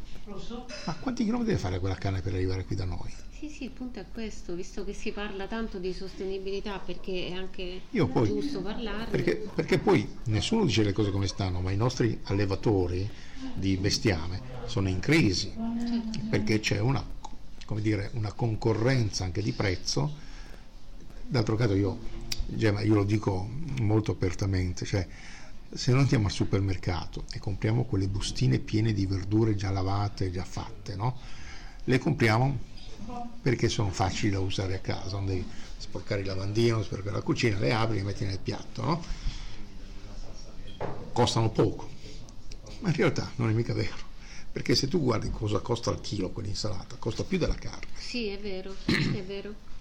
Ma 0.86 0.96
quanti 0.96 1.24
chilometri 1.24 1.54
deve 1.54 1.62
fare 1.62 1.80
quella 1.80 1.96
carne 1.96 2.22
per 2.22 2.34
arrivare 2.34 2.64
qui 2.64 2.76
da 2.76 2.86
noi? 2.86 3.12
Sì, 3.38 3.50
sì, 3.50 3.64
il 3.66 3.72
punto 3.72 4.00
è 4.00 4.06
questo, 4.12 4.56
visto 4.56 4.86
che 4.86 4.94
si 4.94 5.12
parla 5.12 5.48
tanto 5.48 5.78
di 5.78 5.92
sostenibilità, 5.92 6.80
perché 6.80 7.28
è 7.28 7.34
anche 7.34 7.82
Io 7.90 8.08
poi, 8.08 8.28
giusto 8.28 8.62
parlarne. 8.62 9.08
perché, 9.10 9.50
perché 9.54 9.80
poi 9.80 10.08
nessuno 10.26 10.64
dice 10.64 10.84
le 10.84 10.94
cose 10.94 11.12
come 11.12 11.28
stanno, 11.28 11.60
ma 11.60 11.72
i 11.72 11.76
nostri 11.76 12.18
allevatori 12.24 13.10
di 13.54 13.76
bestiame 13.76 14.42
sono 14.66 14.88
in 14.88 15.00
crisi, 15.00 15.54
perché 16.30 16.62
c'è 16.62 16.80
una, 16.80 17.06
come 17.66 17.82
dire, 17.82 18.12
una 18.14 18.32
concorrenza 18.32 19.26
anche 19.26 19.42
di 19.42 19.52
prezzo. 19.52 20.22
D'altro 21.28 21.58
canto 21.58 21.76
io, 21.76 22.00
io 22.56 22.94
lo 22.94 23.04
dico 23.04 23.46
molto 23.82 24.12
apertamente, 24.12 24.86
cioè 24.86 25.06
se 25.76 25.92
noi 25.92 26.02
andiamo 26.02 26.28
al 26.28 26.32
supermercato 26.32 27.26
e 27.32 27.40
compriamo 27.40 27.86
quelle 27.86 28.08
bustine 28.08 28.60
piene 28.60 28.94
di 28.94 29.06
verdure 29.06 29.56
già 29.56 29.72
lavate, 29.72 30.32
già 30.32 30.44
fatte, 30.44 30.96
no? 30.96 31.18
Le 31.86 31.98
compriamo 31.98 32.72
perché 33.42 33.68
sono 33.70 33.90
facili 33.90 34.32
da 34.32 34.40
usare 34.40 34.76
a 34.76 34.80
casa, 34.80 35.18
non 35.18 35.26
devi 35.26 35.46
sporcare 35.78 36.22
il 36.22 36.28
lavandino, 36.28 36.84
sporcare 36.84 37.16
la 37.16 37.22
cucina, 37.22 37.60
le 37.60 37.74
apri 37.74 37.96
e 37.96 37.98
le 38.00 38.04
metti 38.04 38.24
nel 38.24 38.40
piatto, 38.40 38.84
no? 38.84 39.04
Costano 41.12 41.50
poco, 41.50 41.90
ma 42.80 42.90
in 42.90 42.96
realtà 42.96 43.32
non 43.36 43.50
è 43.50 43.54
mica 43.54 43.74
vero, 43.74 44.12
Perché 44.52 44.76
se 44.76 44.88
tu 44.88 45.02
guardi 45.02 45.32
cosa 45.32 45.60
costa 45.60 45.90
al 45.90 46.02
chilo 46.02 46.30
quell'insalata, 46.30 46.98
costa 46.98 47.24
più 47.24 47.40
della 47.40 47.56
carne. 47.56 47.88
Sì, 47.96 48.28
è 48.28 48.40
vero, 48.40 48.76
è 48.86 49.24
vero. 49.24 49.72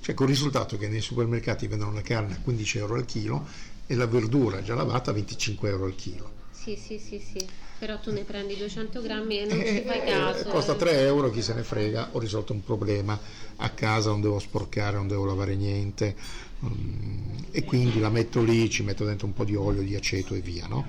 Cioè 0.00 0.14
con 0.14 0.26
il 0.28 0.34
risultato 0.34 0.78
che 0.78 0.88
nei 0.88 1.00
supermercati 1.00 1.66
vendono 1.66 1.92
la 1.92 2.02
carne 2.02 2.34
a 2.34 2.38
15 2.38 2.78
euro 2.78 2.94
al 2.94 3.04
chilo 3.04 3.74
e 3.86 3.94
la 3.94 4.06
verdura 4.06 4.62
già 4.62 4.74
lavata 4.74 5.10
a 5.10 5.14
25 5.14 5.68
euro 5.68 5.84
al 5.84 5.94
chilo. 5.94 6.30
Sì, 6.50 6.76
sì, 6.76 6.98
sì, 6.98 7.18
sì. 7.20 7.46
Però 7.78 8.00
tu 8.00 8.10
ne 8.10 8.22
prendi 8.22 8.56
200 8.56 9.02
grammi 9.02 9.38
e 9.40 9.44
non 9.44 9.60
Eh, 9.60 9.66
ci 9.66 9.82
fai 9.86 10.00
eh, 10.00 10.04
caso. 10.10 10.48
costa 10.48 10.72
eh. 10.72 10.76
3 10.76 11.00
euro, 11.02 11.30
chi 11.30 11.42
se 11.42 11.54
ne 11.54 11.62
frega, 11.62 12.08
ho 12.12 12.18
risolto 12.18 12.52
un 12.52 12.64
problema, 12.64 13.18
a 13.56 13.70
casa 13.70 14.10
non 14.10 14.20
devo 14.22 14.38
sporcare, 14.38 14.96
non 14.96 15.06
devo 15.06 15.26
lavare 15.26 15.54
niente 15.54 16.16
mm, 16.64 17.36
e 17.50 17.64
quindi 17.64 18.00
la 18.00 18.08
metto 18.08 18.42
lì, 18.42 18.68
ci 18.70 18.82
metto 18.82 19.04
dentro 19.04 19.26
un 19.26 19.34
po' 19.34 19.44
di 19.44 19.54
olio, 19.54 19.82
di 19.82 19.94
aceto 19.94 20.34
e 20.34 20.40
via. 20.40 20.66
No? 20.66 20.86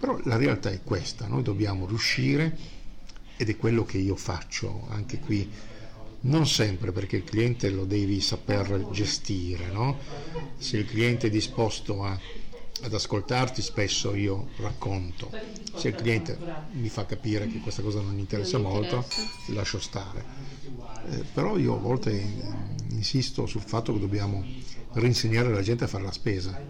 Però 0.00 0.18
la 0.24 0.36
realtà 0.36 0.70
è 0.70 0.80
questa, 0.82 1.26
noi 1.26 1.42
dobbiamo 1.42 1.86
riuscire, 1.86 2.56
ed 3.36 3.48
è 3.50 3.56
quello 3.56 3.84
che 3.84 3.98
io 3.98 4.16
faccio 4.16 4.86
anche 4.88 5.18
qui, 5.18 5.48
non 6.22 6.46
sempre 6.46 6.92
perché 6.92 7.16
il 7.16 7.24
cliente 7.24 7.70
lo 7.70 7.84
devi 7.84 8.20
saper 8.20 8.88
gestire, 8.90 9.70
no? 9.70 9.98
se 10.58 10.78
il 10.78 10.86
cliente 10.86 11.26
è 11.26 11.30
disposto 11.30 12.04
a 12.04 12.18
ad 12.84 12.92
ascoltarti 12.94 13.62
spesso 13.62 14.12
io 14.14 14.48
racconto, 14.56 15.30
se 15.74 15.88
il 15.88 15.94
cliente 15.94 16.36
mi 16.72 16.88
fa 16.88 17.06
capire 17.06 17.46
che 17.46 17.60
questa 17.60 17.80
cosa 17.80 18.00
non 18.00 18.14
gli 18.14 18.18
interessa 18.18 18.58
molto, 18.58 19.06
lascio 19.48 19.78
stare. 19.78 20.24
Eh, 21.10 21.24
però 21.32 21.56
io 21.58 21.76
a 21.76 21.78
volte 21.78 22.10
insisto 22.90 23.46
sul 23.46 23.60
fatto 23.60 23.92
che 23.92 24.00
dobbiamo 24.00 24.44
rinsegnare 24.94 25.48
alla 25.48 25.62
gente 25.62 25.84
a 25.84 25.86
fare 25.86 26.02
la 26.04 26.12
spesa, 26.12 26.60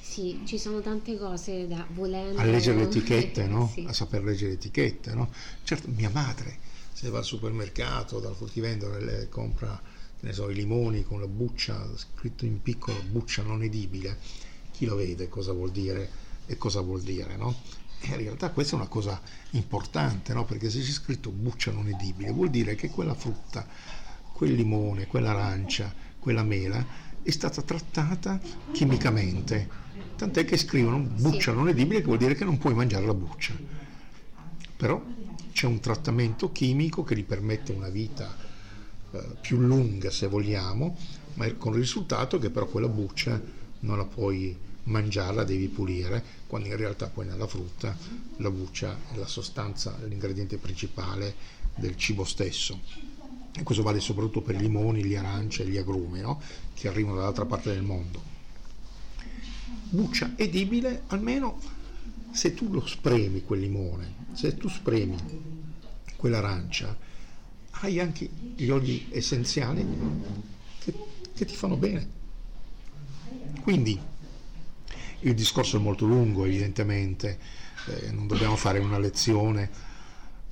Sì, 0.00 0.40
ci 0.44 0.58
sono 0.58 0.80
tante 0.80 1.16
cose 1.18 1.66
da 1.66 1.86
volendo. 1.90 2.38
a 2.40 2.44
leggere 2.44 2.78
le 2.78 2.84
etichette, 2.84 3.46
no? 3.46 3.70
Sì. 3.72 3.84
a 3.86 3.92
saper 3.92 4.22
leggere 4.22 4.50
le 4.50 4.56
etichette. 4.56 5.14
No? 5.14 5.30
Certo, 5.64 5.88
mia 5.94 6.10
madre, 6.10 6.58
se 6.92 7.08
va 7.08 7.18
al 7.18 7.24
supermercato, 7.24 8.20
dal 8.20 8.34
fruttivendolo 8.34 8.96
e 8.98 9.28
compra 9.28 9.80
che 10.18 10.26
ne 10.26 10.32
so, 10.32 10.50
i 10.50 10.54
limoni 10.54 11.02
con 11.02 11.20
la 11.20 11.26
buccia, 11.26 11.88
scritto 11.96 12.44
in 12.44 12.62
piccolo, 12.62 13.02
buccia 13.10 13.42
non 13.42 13.62
edibile, 13.62 14.18
chi 14.70 14.86
lo 14.86 14.96
vede 14.96 15.28
cosa 15.28 15.52
vuol 15.52 15.70
dire 15.70 16.08
e 16.46 16.56
cosa 16.56 16.80
vuol 16.80 17.02
dire, 17.02 17.36
no? 17.36 17.54
E 18.00 18.08
in 18.08 18.16
realtà 18.16 18.50
questa 18.50 18.74
è 18.74 18.78
una 18.78 18.88
cosa 18.88 19.20
importante, 19.50 20.32
no? 20.32 20.44
Perché 20.44 20.70
se 20.70 20.80
c'è 20.80 20.90
scritto 20.90 21.30
buccia 21.30 21.70
non 21.72 21.88
edibile, 21.88 22.30
vuol 22.30 22.50
dire 22.50 22.74
che 22.74 22.88
quella 22.88 23.14
frutta, 23.14 23.66
quel 24.32 24.54
limone, 24.54 25.06
quell'arancia, 25.06 25.92
quella 26.18 26.42
mela 26.42 26.84
è 27.22 27.30
stata 27.30 27.62
trattata 27.62 28.40
chimicamente. 28.72 29.68
Tant'è 30.16 30.44
che 30.44 30.56
scrivono 30.56 30.98
buccia 30.98 31.52
non 31.52 31.68
edibile, 31.68 32.00
che 32.00 32.06
vuol 32.06 32.18
dire 32.18 32.34
che 32.34 32.44
non 32.44 32.58
puoi 32.58 32.74
mangiare 32.74 33.06
la 33.06 33.14
buccia. 33.14 33.54
Però 34.76 35.00
c'è 35.52 35.66
un 35.66 35.80
trattamento 35.80 36.50
chimico 36.50 37.04
che 37.04 37.16
gli 37.16 37.24
permette 37.24 37.72
una 37.72 37.88
vita 37.88 38.34
eh, 39.12 39.20
più 39.40 39.58
lunga 39.58 40.10
se 40.10 40.26
vogliamo, 40.26 40.96
ma 41.34 41.52
con 41.54 41.72
il 41.74 41.80
risultato 41.80 42.38
che 42.38 42.50
però 42.50 42.66
quella 42.66 42.88
buccia 42.88 43.40
non 43.80 43.96
la 43.96 44.04
puoi 44.04 44.56
mangiare, 44.84 45.34
la 45.34 45.44
devi 45.44 45.68
pulire, 45.68 46.22
quando 46.46 46.68
in 46.68 46.76
realtà 46.76 47.06
poi 47.06 47.26
nella 47.26 47.46
frutta 47.46 47.96
la 48.38 48.50
buccia 48.50 48.96
è 49.12 49.16
la 49.16 49.26
sostanza, 49.26 49.96
l'ingrediente 50.06 50.56
principale 50.56 51.34
del 51.76 51.96
cibo 51.96 52.24
stesso. 52.24 52.80
E 53.54 53.62
questo 53.62 53.82
vale 53.82 54.00
soprattutto 54.00 54.40
per 54.40 54.54
i 54.54 54.58
limoni, 54.58 55.04
gli 55.04 55.14
arance 55.14 55.62
e 55.62 55.66
gli 55.66 55.76
agrumi, 55.76 56.20
no? 56.20 56.40
che 56.74 56.88
arrivano 56.88 57.16
dall'altra 57.16 57.44
parte 57.44 57.72
del 57.72 57.82
mondo. 57.82 58.30
Buccia 59.90 60.32
edibile 60.36 61.02
almeno 61.08 61.60
se 62.32 62.54
tu 62.54 62.72
lo 62.72 62.86
spremi 62.86 63.42
quel 63.42 63.60
limone, 63.60 64.14
se 64.32 64.56
tu 64.56 64.68
spremi 64.68 65.16
quell'arancia, 66.16 66.96
hai 67.70 68.00
anche 68.00 68.28
gli 68.56 68.68
oli 68.68 69.08
essenziali 69.10 69.86
che, 70.78 70.94
che 71.34 71.44
ti 71.44 71.54
fanno 71.54 71.76
bene. 71.76 72.20
Quindi 73.62 73.98
il 75.20 75.34
discorso 75.34 75.76
è 75.76 75.80
molto 75.80 76.06
lungo, 76.06 76.44
evidentemente, 76.44 77.38
eh, 77.86 78.10
non 78.10 78.26
dobbiamo 78.26 78.56
fare 78.56 78.78
una 78.78 78.98
lezione, 78.98 79.70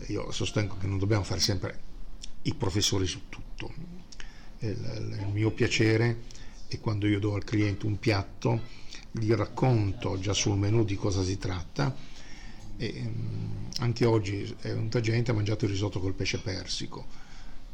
io 0.06 0.30
sostengo 0.30 0.76
che 0.76 0.86
non 0.86 0.98
dobbiamo 0.98 1.24
fare 1.24 1.40
sempre 1.40 1.80
i 2.42 2.54
professori 2.54 3.06
su 3.06 3.22
tutto. 3.28 3.72
Il, 4.60 5.16
il 5.20 5.28
mio 5.32 5.50
piacere 5.50 6.24
è 6.68 6.78
quando 6.78 7.06
io 7.06 7.18
do 7.18 7.34
al 7.34 7.44
cliente 7.44 7.86
un 7.86 7.98
piatto, 7.98 8.60
gli 9.12 9.32
racconto 9.32 10.18
già 10.18 10.32
sul 10.32 10.56
menù 10.58 10.84
di 10.84 10.96
cosa 10.96 11.22
si 11.22 11.38
tratta. 11.38 11.94
E, 12.76 13.02
mm, 13.06 13.66
anche 13.80 14.04
oggi 14.06 14.42
eh, 14.62 14.74
tanta 14.74 15.00
gente 15.00 15.30
ha 15.30 15.34
mangiato 15.34 15.64
il 15.66 15.70
risotto 15.70 16.00
col 16.00 16.14
pesce 16.14 16.40
persico 16.40 17.06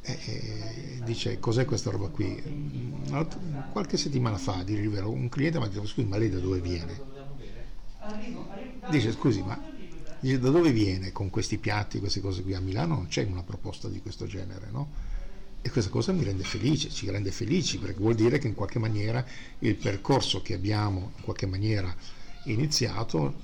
e, 0.01 0.19
e 0.25 1.01
dice 1.03 1.39
cos'è 1.39 1.65
questa 1.65 1.91
roba 1.91 2.09
qui 2.09 2.43
Mm, 2.49 3.61
qualche 3.69 3.97
settimana 3.97 4.37
fa 4.39 4.57
a 4.59 4.65
dire 4.65 4.81
il 4.83 4.91
vero 4.91 5.11
un 5.11 5.29
cliente 5.29 5.59
mi 5.59 5.65
ha 5.65 5.69
detto 5.69 5.87
scusi 5.87 6.07
ma 6.07 6.17
lei 6.19 6.31
da 6.31 6.39
dove 6.41 6.61
viene 6.61 7.03
dice 8.85 9.13
scusi 9.13 9.43
ma 9.43 9.61
da 10.19 10.51
dove 10.51 10.73
viene 10.73 11.13
con 11.13 11.31
questi 11.31 11.59
piatti 11.59 11.99
queste 11.99 12.21
cose 12.21 12.43
qui 12.43 12.55
a 12.55 12.61
Milano 12.61 12.95
non 12.95 13.07
c'è 13.09 13.25
una 13.25 13.43
proposta 13.43 13.89
di 13.89 14.01
questo 14.01 14.27
genere 14.27 14.71
no? 14.71 14.91
E 15.67 15.71
questa 15.71 15.91
cosa 15.91 16.13
mi 16.13 16.23
rende 16.23 16.45
felice 16.45 16.91
ci 16.91 17.11
rende 17.11 17.33
felici 17.33 17.79
perché 17.79 17.99
vuol 17.99 18.15
dire 18.15 18.39
che 18.39 18.47
in 18.47 18.55
qualche 18.55 18.79
maniera 18.79 19.25
il 19.59 19.75
percorso 19.75 20.41
che 20.41 20.55
abbiamo 20.55 21.11
in 21.17 21.25
qualche 21.25 21.47
maniera 21.47 21.93
iniziato 22.45 23.35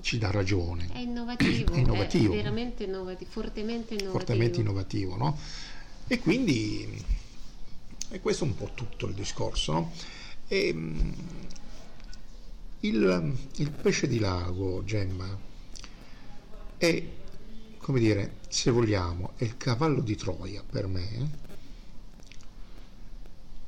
ci 0.00 0.16
dà 0.16 0.30
ragione 0.30 0.88
È 0.92 0.98
innovativo, 0.98 1.72
È 1.74 1.78
innovativo. 1.78 2.32
è 2.32 2.36
veramente 2.36 2.84
innovativo, 2.84 3.30
fortemente 3.30 3.94
innovativo. 3.94 4.10
fortemente 4.18 4.60
innovativo, 4.60 5.16
no? 5.16 5.38
E 6.06 6.18
quindi 6.20 7.04
e 8.10 8.20
questo 8.20 8.44
è 8.44 8.46
un 8.46 8.54
po' 8.54 8.70
tutto 8.72 9.06
il 9.06 9.14
discorso, 9.14 9.72
no? 9.72 9.92
E, 10.48 10.74
il, 12.80 13.36
il 13.56 13.70
pesce 13.70 14.06
di 14.06 14.18
lago, 14.18 14.82
Gemma, 14.84 15.36
è, 16.78 17.04
come 17.76 17.98
dire, 17.98 18.36
se 18.48 18.70
vogliamo, 18.70 19.32
è 19.36 19.44
il 19.44 19.58
cavallo 19.58 20.00
di 20.00 20.16
Troia 20.16 20.62
per 20.66 20.86
me, 20.86 21.46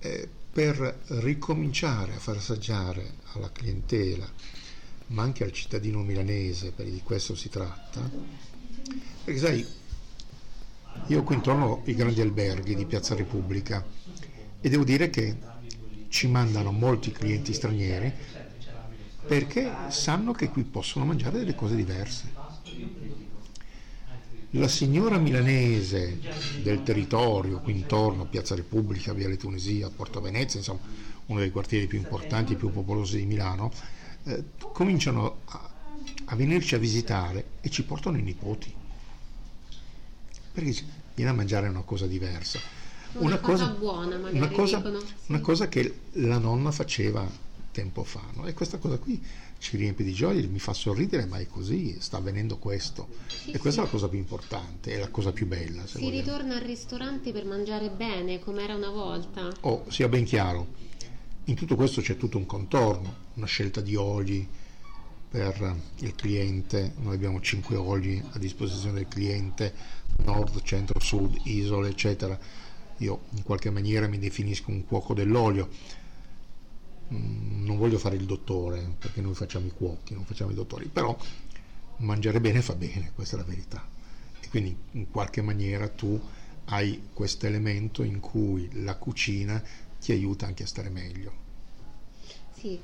eh, 0.00 0.28
per 0.52 1.02
ricominciare 1.06 2.14
a 2.14 2.18
far 2.18 2.36
assaggiare 2.36 3.14
alla 3.32 3.50
clientela, 3.52 4.28
ma 5.08 5.22
anche 5.22 5.44
al 5.44 5.52
cittadino 5.52 6.02
milanese, 6.02 6.72
perché 6.72 6.90
di 6.90 7.02
questo 7.02 7.34
si 7.34 7.48
tratta, 7.48 8.00
perché 9.24 9.40
sai, 9.40 9.66
io 11.06 11.22
qui 11.22 11.34
intorno 11.36 11.82
i 11.86 11.94
grandi 11.94 12.20
alberghi 12.20 12.74
di 12.74 12.84
Piazza 12.84 13.14
Repubblica 13.14 13.84
e 14.60 14.68
devo 14.68 14.84
dire 14.84 15.08
che 15.10 15.36
ci 16.08 16.26
mandano 16.26 16.72
molti 16.72 17.12
clienti 17.12 17.52
stranieri 17.52 18.12
perché 19.26 19.70
sanno 19.88 20.32
che 20.32 20.48
qui 20.48 20.64
possono 20.64 21.04
mangiare 21.04 21.38
delle 21.38 21.54
cose 21.54 21.76
diverse. 21.76 22.32
La 24.54 24.66
signora 24.66 25.16
milanese 25.16 26.18
del 26.62 26.82
territorio, 26.82 27.60
qui 27.60 27.72
intorno, 27.72 28.26
Piazza 28.26 28.56
Repubblica, 28.56 29.12
Viale 29.12 29.36
Tunisia, 29.36 29.88
Porta 29.90 30.18
Venezia, 30.18 30.58
insomma 30.58 30.80
uno 31.26 31.38
dei 31.38 31.52
quartieri 31.52 31.86
più 31.86 31.98
importanti 31.98 32.54
e 32.54 32.56
più 32.56 32.72
popolosi 32.72 33.18
di 33.18 33.26
Milano, 33.26 33.70
eh, 34.24 34.42
cominciano 34.72 35.42
a, 35.44 35.70
a 36.24 36.34
venirci 36.34 36.74
a 36.74 36.78
visitare 36.78 37.44
e 37.60 37.70
ci 37.70 37.84
portano 37.84 38.18
i 38.18 38.22
nipoti. 38.22 38.74
Perché 40.52 40.82
viene 41.14 41.30
a 41.30 41.34
mangiare 41.34 41.68
una 41.68 41.82
cosa 41.82 42.06
diversa. 42.08 42.58
Una 43.12 43.38
cosa 43.38 43.68
buona, 43.68 44.16
magari, 44.16 44.36
una 44.36 44.48
cosa, 44.48 44.76
dicono, 44.78 44.98
sì. 44.98 45.14
una 45.26 45.40
cosa 45.40 45.68
che 45.68 45.94
la 46.12 46.38
nonna 46.38 46.72
faceva 46.72 47.28
tempo 47.72 48.04
fa. 48.04 48.22
no? 48.34 48.46
E 48.46 48.52
questa 48.52 48.78
cosa 48.78 48.98
qui 48.98 49.22
ci 49.58 49.76
riempie 49.76 50.04
di 50.04 50.12
gioia, 50.12 50.46
mi 50.48 50.58
fa 50.58 50.72
sorridere, 50.72 51.26
ma 51.26 51.38
è 51.38 51.46
così, 51.46 51.96
sta 52.00 52.16
avvenendo 52.16 52.58
questo. 52.58 53.08
Sì, 53.26 53.50
e 53.50 53.58
questa 53.58 53.70
sì. 53.70 53.78
è 53.80 53.82
la 53.82 53.88
cosa 53.90 54.08
più 54.08 54.18
importante, 54.18 54.92
è 54.92 54.98
la 54.98 55.08
cosa 55.08 55.32
più 55.32 55.46
bella. 55.46 55.86
Si 55.86 55.98
vogliamo. 55.98 56.20
ritorna 56.20 56.56
al 56.56 56.62
ristorante 56.62 57.32
per 57.32 57.44
mangiare 57.44 57.90
bene, 57.90 58.38
come 58.38 58.62
era 58.62 58.74
una 58.74 58.90
volta. 58.90 59.52
Oh, 59.60 59.84
sia 59.88 60.08
ben 60.08 60.24
chiaro, 60.24 60.66
in 61.44 61.54
tutto 61.54 61.74
questo 61.74 62.00
c'è 62.00 62.16
tutto 62.16 62.38
un 62.38 62.46
contorno, 62.46 63.14
una 63.34 63.46
scelta 63.46 63.80
di 63.80 63.96
oli 63.96 64.48
per 65.28 65.76
il 65.98 66.14
cliente, 66.14 66.94
noi 66.98 67.14
abbiamo 67.14 67.40
cinque 67.40 67.76
oli 67.76 68.22
a 68.32 68.38
disposizione 68.38 68.94
del 68.94 69.08
cliente, 69.08 69.72
nord, 70.24 70.62
centro, 70.62 70.98
sud, 71.00 71.38
isole, 71.44 71.88
eccetera. 71.88 72.38
Io 72.98 73.22
in 73.30 73.42
qualche 73.42 73.70
maniera 73.70 74.06
mi 74.08 74.18
definisco 74.18 74.70
un 74.70 74.84
cuoco 74.84 75.14
dell'olio. 75.14 75.68
Mm, 77.12 77.64
Non 77.64 77.76
voglio 77.78 77.98
fare 77.98 78.16
il 78.16 78.24
dottore, 78.26 78.94
perché 78.98 79.20
noi 79.20 79.34
facciamo 79.34 79.66
i 79.66 79.72
cuochi, 79.72 80.14
non 80.14 80.24
facciamo 80.24 80.50
i 80.50 80.54
dottori, 80.54 80.86
però 80.88 81.16
mangiare 81.98 82.40
bene 82.40 82.62
fa 82.62 82.74
bene, 82.74 83.12
questa 83.14 83.36
è 83.36 83.38
la 83.38 83.44
verità. 83.44 83.86
E 84.40 84.48
quindi 84.48 84.76
in 84.92 85.10
qualche 85.10 85.42
maniera 85.42 85.88
tu 85.88 86.20
hai 86.66 87.08
questo 87.12 87.46
elemento 87.46 88.02
in 88.02 88.20
cui 88.20 88.68
la 88.82 88.96
cucina 88.96 89.62
ti 90.00 90.12
aiuta 90.12 90.46
anche 90.46 90.62
a 90.62 90.66
stare 90.66 90.88
meglio. 90.88 91.32
Sì, 92.54 92.80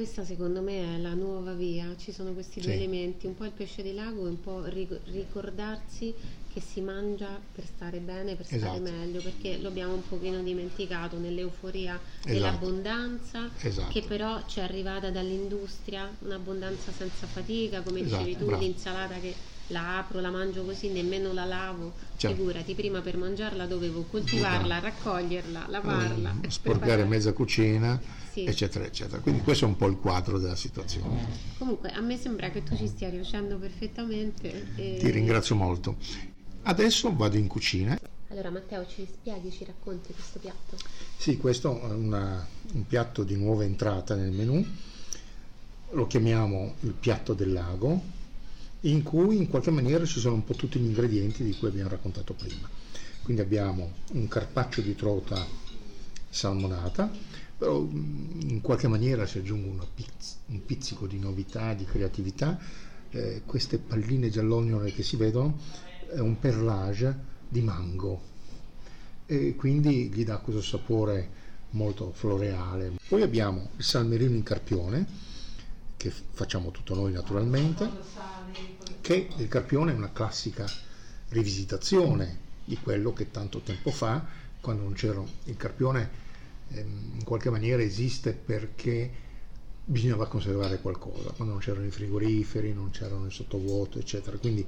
Questa 0.00 0.24
secondo 0.24 0.62
me 0.62 0.94
è 0.94 0.98
la 0.98 1.12
nuova 1.12 1.52
via, 1.52 1.94
ci 1.98 2.10
sono 2.10 2.32
questi 2.32 2.58
due 2.58 2.70
Sì. 2.70 2.76
elementi, 2.78 3.26
un 3.26 3.34
po' 3.34 3.44
il 3.44 3.52
pesce 3.52 3.82
di 3.82 3.92
lago 3.92 4.24
e 4.24 4.30
un 4.30 4.40
po' 4.40 4.64
ric- 4.64 4.98
ricordarsi 5.08 6.14
che 6.48 6.58
si 6.62 6.80
mangia 6.80 7.38
per 7.52 7.66
stare 7.66 7.98
bene, 7.98 8.34
per 8.34 8.46
stare 8.46 8.76
Esatto. 8.78 8.80
meglio, 8.80 9.20
perché 9.20 9.58
lo 9.58 9.68
abbiamo 9.68 9.92
un 9.92 10.02
pochino 10.02 10.42
dimenticato 10.42 11.18
nell'euforia 11.18 12.00
Esatto. 12.00 12.32
dell'abbondanza, 12.32 13.50
Esatto. 13.60 13.92
che 13.92 14.00
però 14.04 14.42
ci 14.46 14.60
è 14.60 14.62
arrivata 14.62 15.10
dall'industria, 15.10 16.16
un'abbondanza 16.20 16.92
senza 16.92 17.26
fatica, 17.26 17.82
come 17.82 18.00
Esatto, 18.00 18.22
dicevi 18.22 18.38
tu, 18.38 18.46
bravo. 18.46 18.62
l'insalata 18.62 19.20
che 19.20 19.36
la 19.70 19.98
apro, 19.98 20.20
la 20.20 20.30
mangio 20.30 20.62
così, 20.64 20.88
nemmeno 20.88 21.32
la 21.32 21.44
lavo. 21.44 21.92
Certo. 22.16 22.36
Figurati, 22.36 22.74
prima 22.74 23.00
per 23.00 23.16
mangiarla 23.16 23.66
dovevo 23.66 24.02
coltivarla, 24.02 24.78
raccoglierla, 24.78 25.66
lavarla. 25.68 26.36
Eh, 26.42 26.50
sporcare 26.50 27.04
mezza 27.04 27.32
cucina, 27.32 28.00
Sì. 28.32 28.44
eccetera, 28.44 28.84
eccetera. 28.84 29.20
Quindi 29.20 29.40
questo 29.42 29.64
è 29.64 29.68
un 29.68 29.76
po' 29.76 29.86
il 29.86 29.96
quadro 29.96 30.38
della 30.38 30.56
situazione. 30.56 31.26
Comunque 31.58 31.90
a 31.90 32.00
me 32.00 32.16
sembra 32.16 32.50
che 32.50 32.62
tu 32.62 32.76
ci 32.76 32.86
stia 32.86 33.08
riuscendo 33.08 33.56
perfettamente. 33.56 34.66
e- 34.76 34.96
Ti 35.00 35.10
ringrazio 35.10 35.54
molto. 35.54 35.96
Adesso 36.62 37.14
vado 37.16 37.36
in 37.36 37.46
cucina. 37.46 37.98
Allora 38.28 38.50
Matteo 38.50 38.86
ci 38.86 39.06
spieghi, 39.10 39.50
ci 39.50 39.64
racconti 39.64 40.12
questo 40.12 40.38
piatto? 40.38 40.76
Sì, 41.16 41.36
questo 41.36 41.80
è 41.80 41.92
una- 41.92 42.46
un 42.74 42.86
piatto 42.86 43.24
di 43.24 43.34
nuova 43.36 43.64
entrata 43.64 44.14
nel 44.14 44.30
menù. 44.30 44.64
Lo 45.92 46.06
chiamiamo 46.06 46.74
il 46.80 46.92
piatto 46.92 47.34
del 47.34 47.52
lago, 47.52 48.00
in 48.82 49.02
cui 49.02 49.36
in 49.36 49.48
qualche 49.48 49.70
maniera 49.70 50.04
ci 50.04 50.20
sono 50.20 50.34
un 50.34 50.44
po' 50.44 50.54
tutti 50.54 50.78
gli 50.78 50.86
ingredienti 50.86 51.42
di 51.42 51.56
cui 51.56 51.68
abbiamo 51.68 51.90
raccontato 51.90 52.34
prima. 52.34 52.68
Quindi 53.22 53.42
abbiamo 53.42 53.92
un 54.12 54.26
carpaccio 54.28 54.80
di 54.80 54.94
trota 54.94 55.46
salmonata, 56.28 57.10
però 57.58 57.80
mm, 57.80 58.48
in 58.48 58.60
qualche 58.60 58.88
maniera 58.88 59.26
si 59.26 59.38
aggiunge 59.38 59.86
pizz- 59.94 60.36
un 60.46 60.64
pizzico 60.64 61.06
di 61.06 61.18
novità, 61.18 61.74
di 61.74 61.84
creatività. 61.84 62.58
Eh, 63.10 63.42
queste 63.44 63.78
palline 63.78 64.30
giallognole 64.30 64.92
che 64.92 65.02
si 65.02 65.16
vedono 65.16 65.58
è 66.08 66.18
un 66.18 66.38
perlage 66.38 67.28
di 67.48 67.60
mango 67.60 68.28
e 69.26 69.54
quindi 69.54 70.08
gli 70.12 70.24
dà 70.24 70.38
questo 70.38 70.62
sapore 70.62 71.28
molto 71.70 72.10
floreale. 72.12 72.92
Poi 73.08 73.22
abbiamo 73.22 73.68
il 73.76 73.84
salmerino 73.84 74.34
in 74.34 74.42
carpione, 74.42 75.06
che 75.96 76.10
facciamo 76.10 76.70
tutto 76.70 76.94
noi 76.94 77.12
naturalmente, 77.12 77.88
che 79.00 79.28
il 79.36 79.48
carpione 79.48 79.92
è 79.92 79.94
una 79.94 80.12
classica 80.12 80.66
rivisitazione 81.28 82.48
di 82.64 82.76
quello 82.76 83.12
che 83.12 83.30
tanto 83.30 83.60
tempo 83.60 83.90
fa, 83.90 84.24
quando 84.60 84.82
non 84.82 84.92
c'era 84.92 85.22
il 85.44 85.56
carpione, 85.56 86.10
ehm, 86.68 87.12
in 87.18 87.24
qualche 87.24 87.50
maniera 87.50 87.82
esiste 87.82 88.32
perché 88.32 89.28
bisognava 89.84 90.28
conservare 90.28 90.80
qualcosa, 90.80 91.30
quando 91.30 91.54
non 91.54 91.62
c'erano 91.62 91.86
i 91.86 91.90
frigoriferi, 91.90 92.72
non 92.72 92.90
c'erano 92.90 93.26
il 93.26 93.32
sottovuoto, 93.32 93.98
eccetera. 93.98 94.36
Quindi 94.36 94.64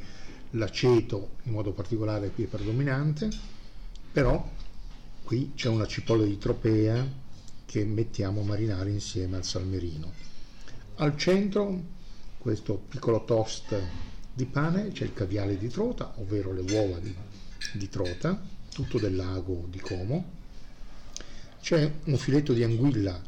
l'aceto 0.50 1.36
in 1.44 1.52
modo 1.52 1.72
particolare 1.72 2.30
qui 2.30 2.44
è 2.44 2.46
predominante, 2.46 3.28
però 4.10 4.50
qui 5.22 5.52
c'è 5.54 5.68
una 5.68 5.86
cipolla 5.86 6.24
di 6.24 6.38
tropea 6.38 7.06
che 7.64 7.84
mettiamo 7.84 8.40
a 8.40 8.44
marinare 8.44 8.90
insieme 8.90 9.36
al 9.36 9.44
salmerino. 9.44 10.12
Al 10.96 11.16
centro 11.16 11.80
questo 12.38 12.74
piccolo 12.74 13.24
toast 13.24 13.80
di 14.34 14.46
pane 14.46 14.92
c'è 14.92 15.04
il 15.04 15.12
caviale 15.12 15.58
di 15.58 15.68
trota, 15.68 16.14
ovvero 16.16 16.52
le 16.52 16.62
uova 16.72 16.98
di, 16.98 17.14
di 17.72 17.88
trota, 17.88 18.40
tutto 18.72 18.98
del 18.98 19.14
lago 19.14 19.66
di 19.68 19.78
Como. 19.78 20.40
C'è 21.60 21.90
un 22.04 22.16
filetto 22.16 22.52
di 22.52 22.62
anguilla 22.62 23.20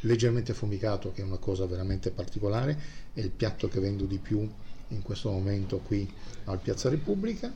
leggermente 0.00 0.52
affumicato, 0.52 1.12
che 1.12 1.22
è 1.22 1.24
una 1.24 1.38
cosa 1.38 1.66
veramente 1.66 2.10
particolare, 2.10 2.78
è 3.12 3.20
il 3.20 3.30
piatto 3.30 3.68
che 3.68 3.80
vendo 3.80 4.04
di 4.04 4.18
più 4.18 4.48
in 4.88 5.02
questo 5.02 5.30
momento 5.30 5.78
qui 5.78 6.10
al 6.44 6.58
Piazza 6.58 6.88
Repubblica. 6.88 7.52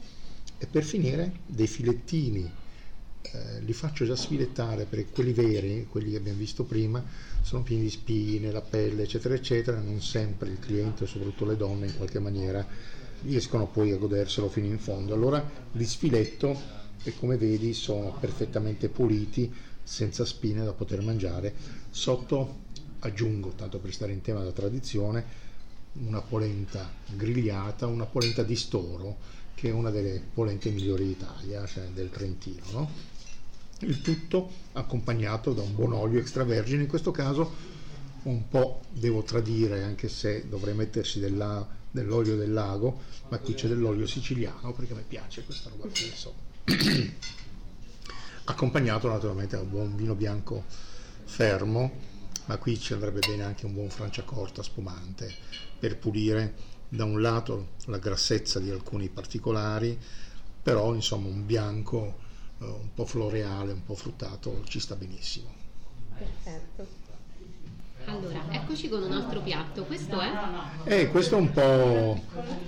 E 0.56 0.66
per 0.66 0.84
finire 0.84 1.40
dei 1.46 1.66
filettini, 1.66 2.50
eh, 3.32 3.60
li 3.60 3.72
faccio 3.72 4.04
già 4.04 4.16
sfilettare 4.16 4.84
perché 4.84 5.06
quelli 5.10 5.32
veri, 5.32 5.86
quelli 5.88 6.10
che 6.10 6.16
abbiamo 6.18 6.38
visto 6.38 6.64
prima, 6.64 7.02
sono 7.42 7.62
pieni 7.62 7.82
di 7.82 7.90
spine, 7.90 8.52
la 8.52 8.60
pelle, 8.60 9.02
eccetera, 9.02 9.34
eccetera. 9.34 9.80
Non 9.80 10.02
sempre 10.02 10.50
il 10.50 10.58
cliente, 10.58 11.06
soprattutto 11.06 11.44
le 11.44 11.56
donne, 11.56 11.86
in 11.86 11.96
qualche 11.96 12.18
maniera 12.18 12.66
riescono 13.22 13.66
poi 13.66 13.92
a 13.92 13.96
goderselo 13.96 14.48
fino 14.48 14.66
in 14.66 14.78
fondo. 14.78 15.14
Allora 15.14 15.42
li 15.72 15.84
sfiletto 15.84 16.82
e 17.02 17.14
come 17.16 17.36
vedi 17.36 17.72
sono 17.72 18.16
perfettamente 18.18 18.88
puliti, 18.88 19.52
senza 19.82 20.24
spine 20.24 20.64
da 20.64 20.72
poter 20.72 21.02
mangiare. 21.02 21.54
Sotto 21.90 22.62
aggiungo, 23.00 23.50
tanto 23.50 23.78
per 23.78 23.92
stare 23.92 24.12
in 24.12 24.20
tema 24.20 24.40
della 24.40 24.52
tradizione, 24.52 25.42
una 25.94 26.20
polenta 26.20 26.90
grigliata, 27.14 27.86
una 27.86 28.06
polenta 28.06 28.42
di 28.42 28.56
storo, 28.56 29.16
che 29.54 29.68
è 29.68 29.72
una 29.72 29.90
delle 29.90 30.22
polente 30.32 30.70
migliori 30.70 31.06
d'Italia, 31.06 31.64
cioè 31.66 31.84
del 31.94 32.10
Trentino. 32.10 32.64
No? 32.72 32.90
Il 33.84 34.00
tutto 34.00 34.50
accompagnato 34.72 35.52
da 35.52 35.60
un 35.60 35.74
buon 35.74 35.92
olio 35.92 36.18
extravergine, 36.18 36.82
in 36.82 36.88
questo 36.88 37.10
caso 37.10 37.72
un 38.22 38.48
po' 38.48 38.80
devo 38.90 39.22
tradire, 39.22 39.82
anche 39.82 40.08
se 40.08 40.48
dovrei 40.48 40.72
mettersi 40.74 41.20
della- 41.20 41.66
dell'olio 41.90 42.34
del 42.36 42.50
lago, 42.50 43.02
ma 43.28 43.38
qui 43.38 43.52
c'è 43.52 43.68
dell'olio 43.68 44.06
siciliano 44.06 44.72
perché 44.72 44.94
mi 44.94 45.04
piace 45.06 45.44
questa 45.44 45.68
roba 45.68 45.88
qui, 45.88 46.06
insomma. 46.06 46.38
accompagnato 48.44 49.08
naturalmente 49.08 49.56
da 49.56 49.62
un 49.62 49.70
buon 49.70 49.96
vino 49.96 50.14
bianco 50.14 50.64
fermo, 51.24 51.92
ma 52.46 52.56
qui 52.56 52.78
ci 52.80 52.94
andrebbe 52.94 53.20
bene 53.20 53.42
anche 53.42 53.66
un 53.66 53.74
buon 53.74 53.90
franciacorta 53.90 54.62
spumante 54.62 55.30
per 55.78 55.98
pulire 55.98 56.54
da 56.88 57.04
un 57.04 57.20
lato 57.20 57.72
la 57.86 57.98
grassezza 57.98 58.60
di 58.60 58.70
alcuni 58.70 59.10
particolari, 59.10 59.98
però 60.62 60.94
insomma 60.94 61.28
un 61.28 61.44
bianco 61.44 62.23
un 62.64 62.94
po' 62.94 63.04
floreale, 63.04 63.72
un 63.72 63.84
po' 63.84 63.94
fruttato 63.94 64.62
ci 64.66 64.80
sta 64.80 64.94
benissimo. 64.94 65.48
Perfetto. 66.16 67.02
Allora, 68.06 68.44
eccoci 68.50 68.88
con 68.88 69.02
un 69.02 69.12
altro 69.12 69.40
piatto. 69.40 69.84
Questo 69.84 70.20
è? 70.20 70.30
E 70.84 71.08
questo 71.08 71.36
è 71.36 71.38
un 71.38 71.50
po' 71.52 72.20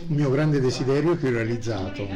il 0.08 0.14
mio 0.14 0.30
grande 0.30 0.60
desiderio 0.60 1.16
che 1.16 1.28
ho 1.28 1.30
realizzato. 1.30 2.08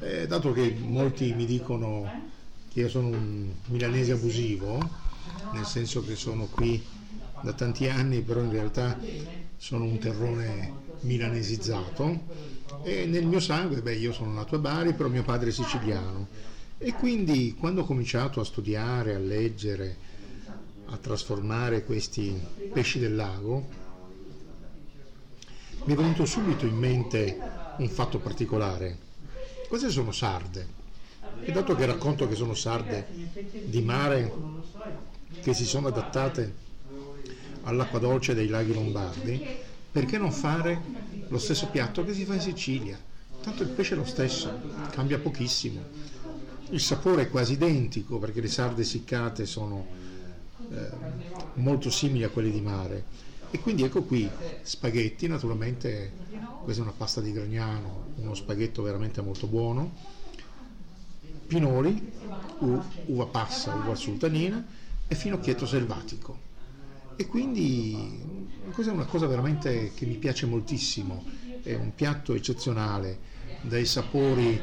Eh, 0.00 0.26
dato 0.26 0.52
che 0.52 0.76
molti 0.78 1.32
mi 1.32 1.46
dicono 1.46 2.30
che 2.72 2.80
io 2.80 2.88
sono 2.88 3.08
un 3.08 3.50
milanese 3.66 4.12
abusivo, 4.12 4.78
nel 5.52 5.64
senso 5.64 6.04
che 6.04 6.14
sono 6.14 6.46
qui 6.46 6.84
da 7.40 7.52
tanti 7.52 7.88
anni, 7.88 8.20
però 8.20 8.40
in 8.42 8.50
realtà 8.50 8.98
sono 9.56 9.84
un 9.84 9.98
terrone 9.98 10.84
milanesizzato 11.00 12.20
e 12.82 13.06
nel 13.06 13.24
mio 13.24 13.40
sangue, 13.40 13.80
beh, 13.80 13.94
io 13.94 14.12
sono 14.12 14.32
nato 14.32 14.56
a 14.56 14.58
Bari, 14.58 14.92
però 14.92 15.08
mio 15.08 15.22
padre 15.22 15.48
è 15.48 15.52
siciliano 15.52 16.28
e 16.78 16.92
quindi 16.92 17.54
quando 17.58 17.82
ho 17.82 17.84
cominciato 17.84 18.40
a 18.40 18.44
studiare, 18.44 19.14
a 19.14 19.18
leggere, 19.18 19.96
a 20.86 20.96
trasformare 20.96 21.84
questi 21.84 22.38
pesci 22.72 22.98
del 22.98 23.14
lago, 23.16 23.66
mi 25.84 25.92
è 25.92 25.96
venuto 25.96 26.24
subito 26.26 26.66
in 26.66 26.76
mente 26.76 27.38
un 27.78 27.88
fatto 27.88 28.18
particolare. 28.18 28.98
Queste 29.68 29.90
sono 29.90 30.12
sarde. 30.12 30.74
E 31.42 31.52
dato 31.52 31.74
che 31.74 31.86
racconto 31.86 32.28
che 32.28 32.34
sono 32.34 32.54
sarde 32.54 33.06
di 33.64 33.82
mare 33.82 34.32
che 35.42 35.54
si 35.54 35.64
sono 35.64 35.88
adattate 35.88 36.54
all'acqua 37.62 37.98
dolce 37.98 38.34
dei 38.34 38.48
laghi 38.48 38.72
lombardi, 38.72 39.44
perché 39.90 40.18
non 40.18 40.32
fare 40.32 40.80
lo 41.28 41.38
stesso 41.38 41.66
piatto 41.68 42.04
che 42.04 42.14
si 42.14 42.24
fa 42.24 42.34
in 42.34 42.40
Sicilia? 42.40 42.98
Tanto 43.42 43.62
il 43.62 43.68
pesce 43.68 43.94
è 43.94 43.96
lo 43.96 44.04
stesso, 44.04 44.52
cambia 44.90 45.18
pochissimo. 45.18 45.80
Il 46.70 46.80
sapore 46.80 47.22
è 47.22 47.30
quasi 47.30 47.52
identico 47.52 48.18
perché 48.18 48.40
le 48.40 48.48
sarde 48.48 48.82
essiccate 48.82 49.46
sono 49.46 49.86
eh, 50.70 50.88
molto 51.54 51.90
simili 51.90 52.24
a 52.24 52.28
quelle 52.28 52.50
di 52.50 52.60
mare. 52.60 53.04
E 53.50 53.60
quindi 53.60 53.84
ecco 53.84 54.02
qui 54.02 54.28
spaghetti, 54.62 55.28
naturalmente 55.28 56.12
questa 56.64 56.82
è 56.82 56.84
una 56.84 56.94
pasta 56.96 57.20
di 57.20 57.32
Gragnano, 57.32 58.06
uno 58.16 58.34
spaghetto 58.34 58.82
veramente 58.82 59.22
molto 59.22 59.46
buono, 59.46 59.94
pinoli, 61.46 62.12
u- 62.58 62.82
uva 63.06 63.26
passa, 63.26 63.72
uva 63.74 63.94
sultanina 63.94 64.64
e 65.06 65.14
finocchietto 65.14 65.66
selvatico. 65.66 66.38
E 67.14 67.26
quindi 67.28 68.20
questa 68.72 68.90
è 68.90 68.94
una 68.94 69.04
cosa 69.04 69.26
veramente 69.26 69.92
che 69.94 70.04
mi 70.04 70.16
piace 70.16 70.46
moltissimo, 70.46 71.24
è 71.62 71.74
un 71.74 71.94
piatto 71.94 72.34
eccezionale, 72.34 73.18
dai 73.62 73.86
sapori 73.86 74.60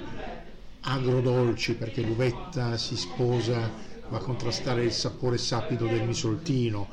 agrodolci 0.83 1.75
perché 1.75 2.01
l'uvetta 2.01 2.77
si 2.77 2.95
sposa, 2.95 3.69
va 4.09 4.17
a 4.17 4.21
contrastare 4.21 4.83
il 4.83 4.91
sapore 4.91 5.37
sapido 5.37 5.87
del 5.87 6.03
misoltino, 6.03 6.89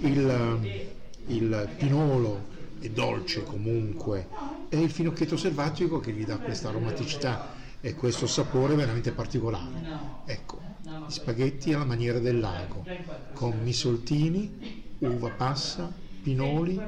il, 0.00 0.84
il 1.26 1.68
pinolo 1.76 2.54
è 2.80 2.88
dolce 2.90 3.42
comunque 3.44 4.28
e 4.68 4.80
il 4.80 4.90
finocchietto 4.90 5.36
selvatico 5.36 6.00
che 6.00 6.12
gli 6.12 6.24
dà 6.24 6.38
questa 6.38 6.68
aromaticità 6.68 7.54
e 7.80 7.94
questo 7.94 8.26
sapore 8.26 8.74
veramente 8.74 9.12
particolare. 9.12 10.24
Ecco, 10.24 10.60
gli 10.82 11.10
spaghetti 11.10 11.72
alla 11.72 11.84
maniera 11.84 12.18
del 12.18 12.40
lago, 12.40 12.84
con 13.32 13.58
misoltini 13.62 14.84
uva 14.98 15.30
passa, 15.30 15.92
pinoli 16.22 16.80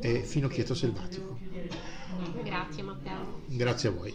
e 0.00 0.20
finocchietto 0.22 0.74
selvatico. 0.74 1.38
Grazie 2.42 2.82
Matteo. 2.82 3.42
Grazie 3.46 3.88
a 3.88 3.92
voi. 3.92 4.14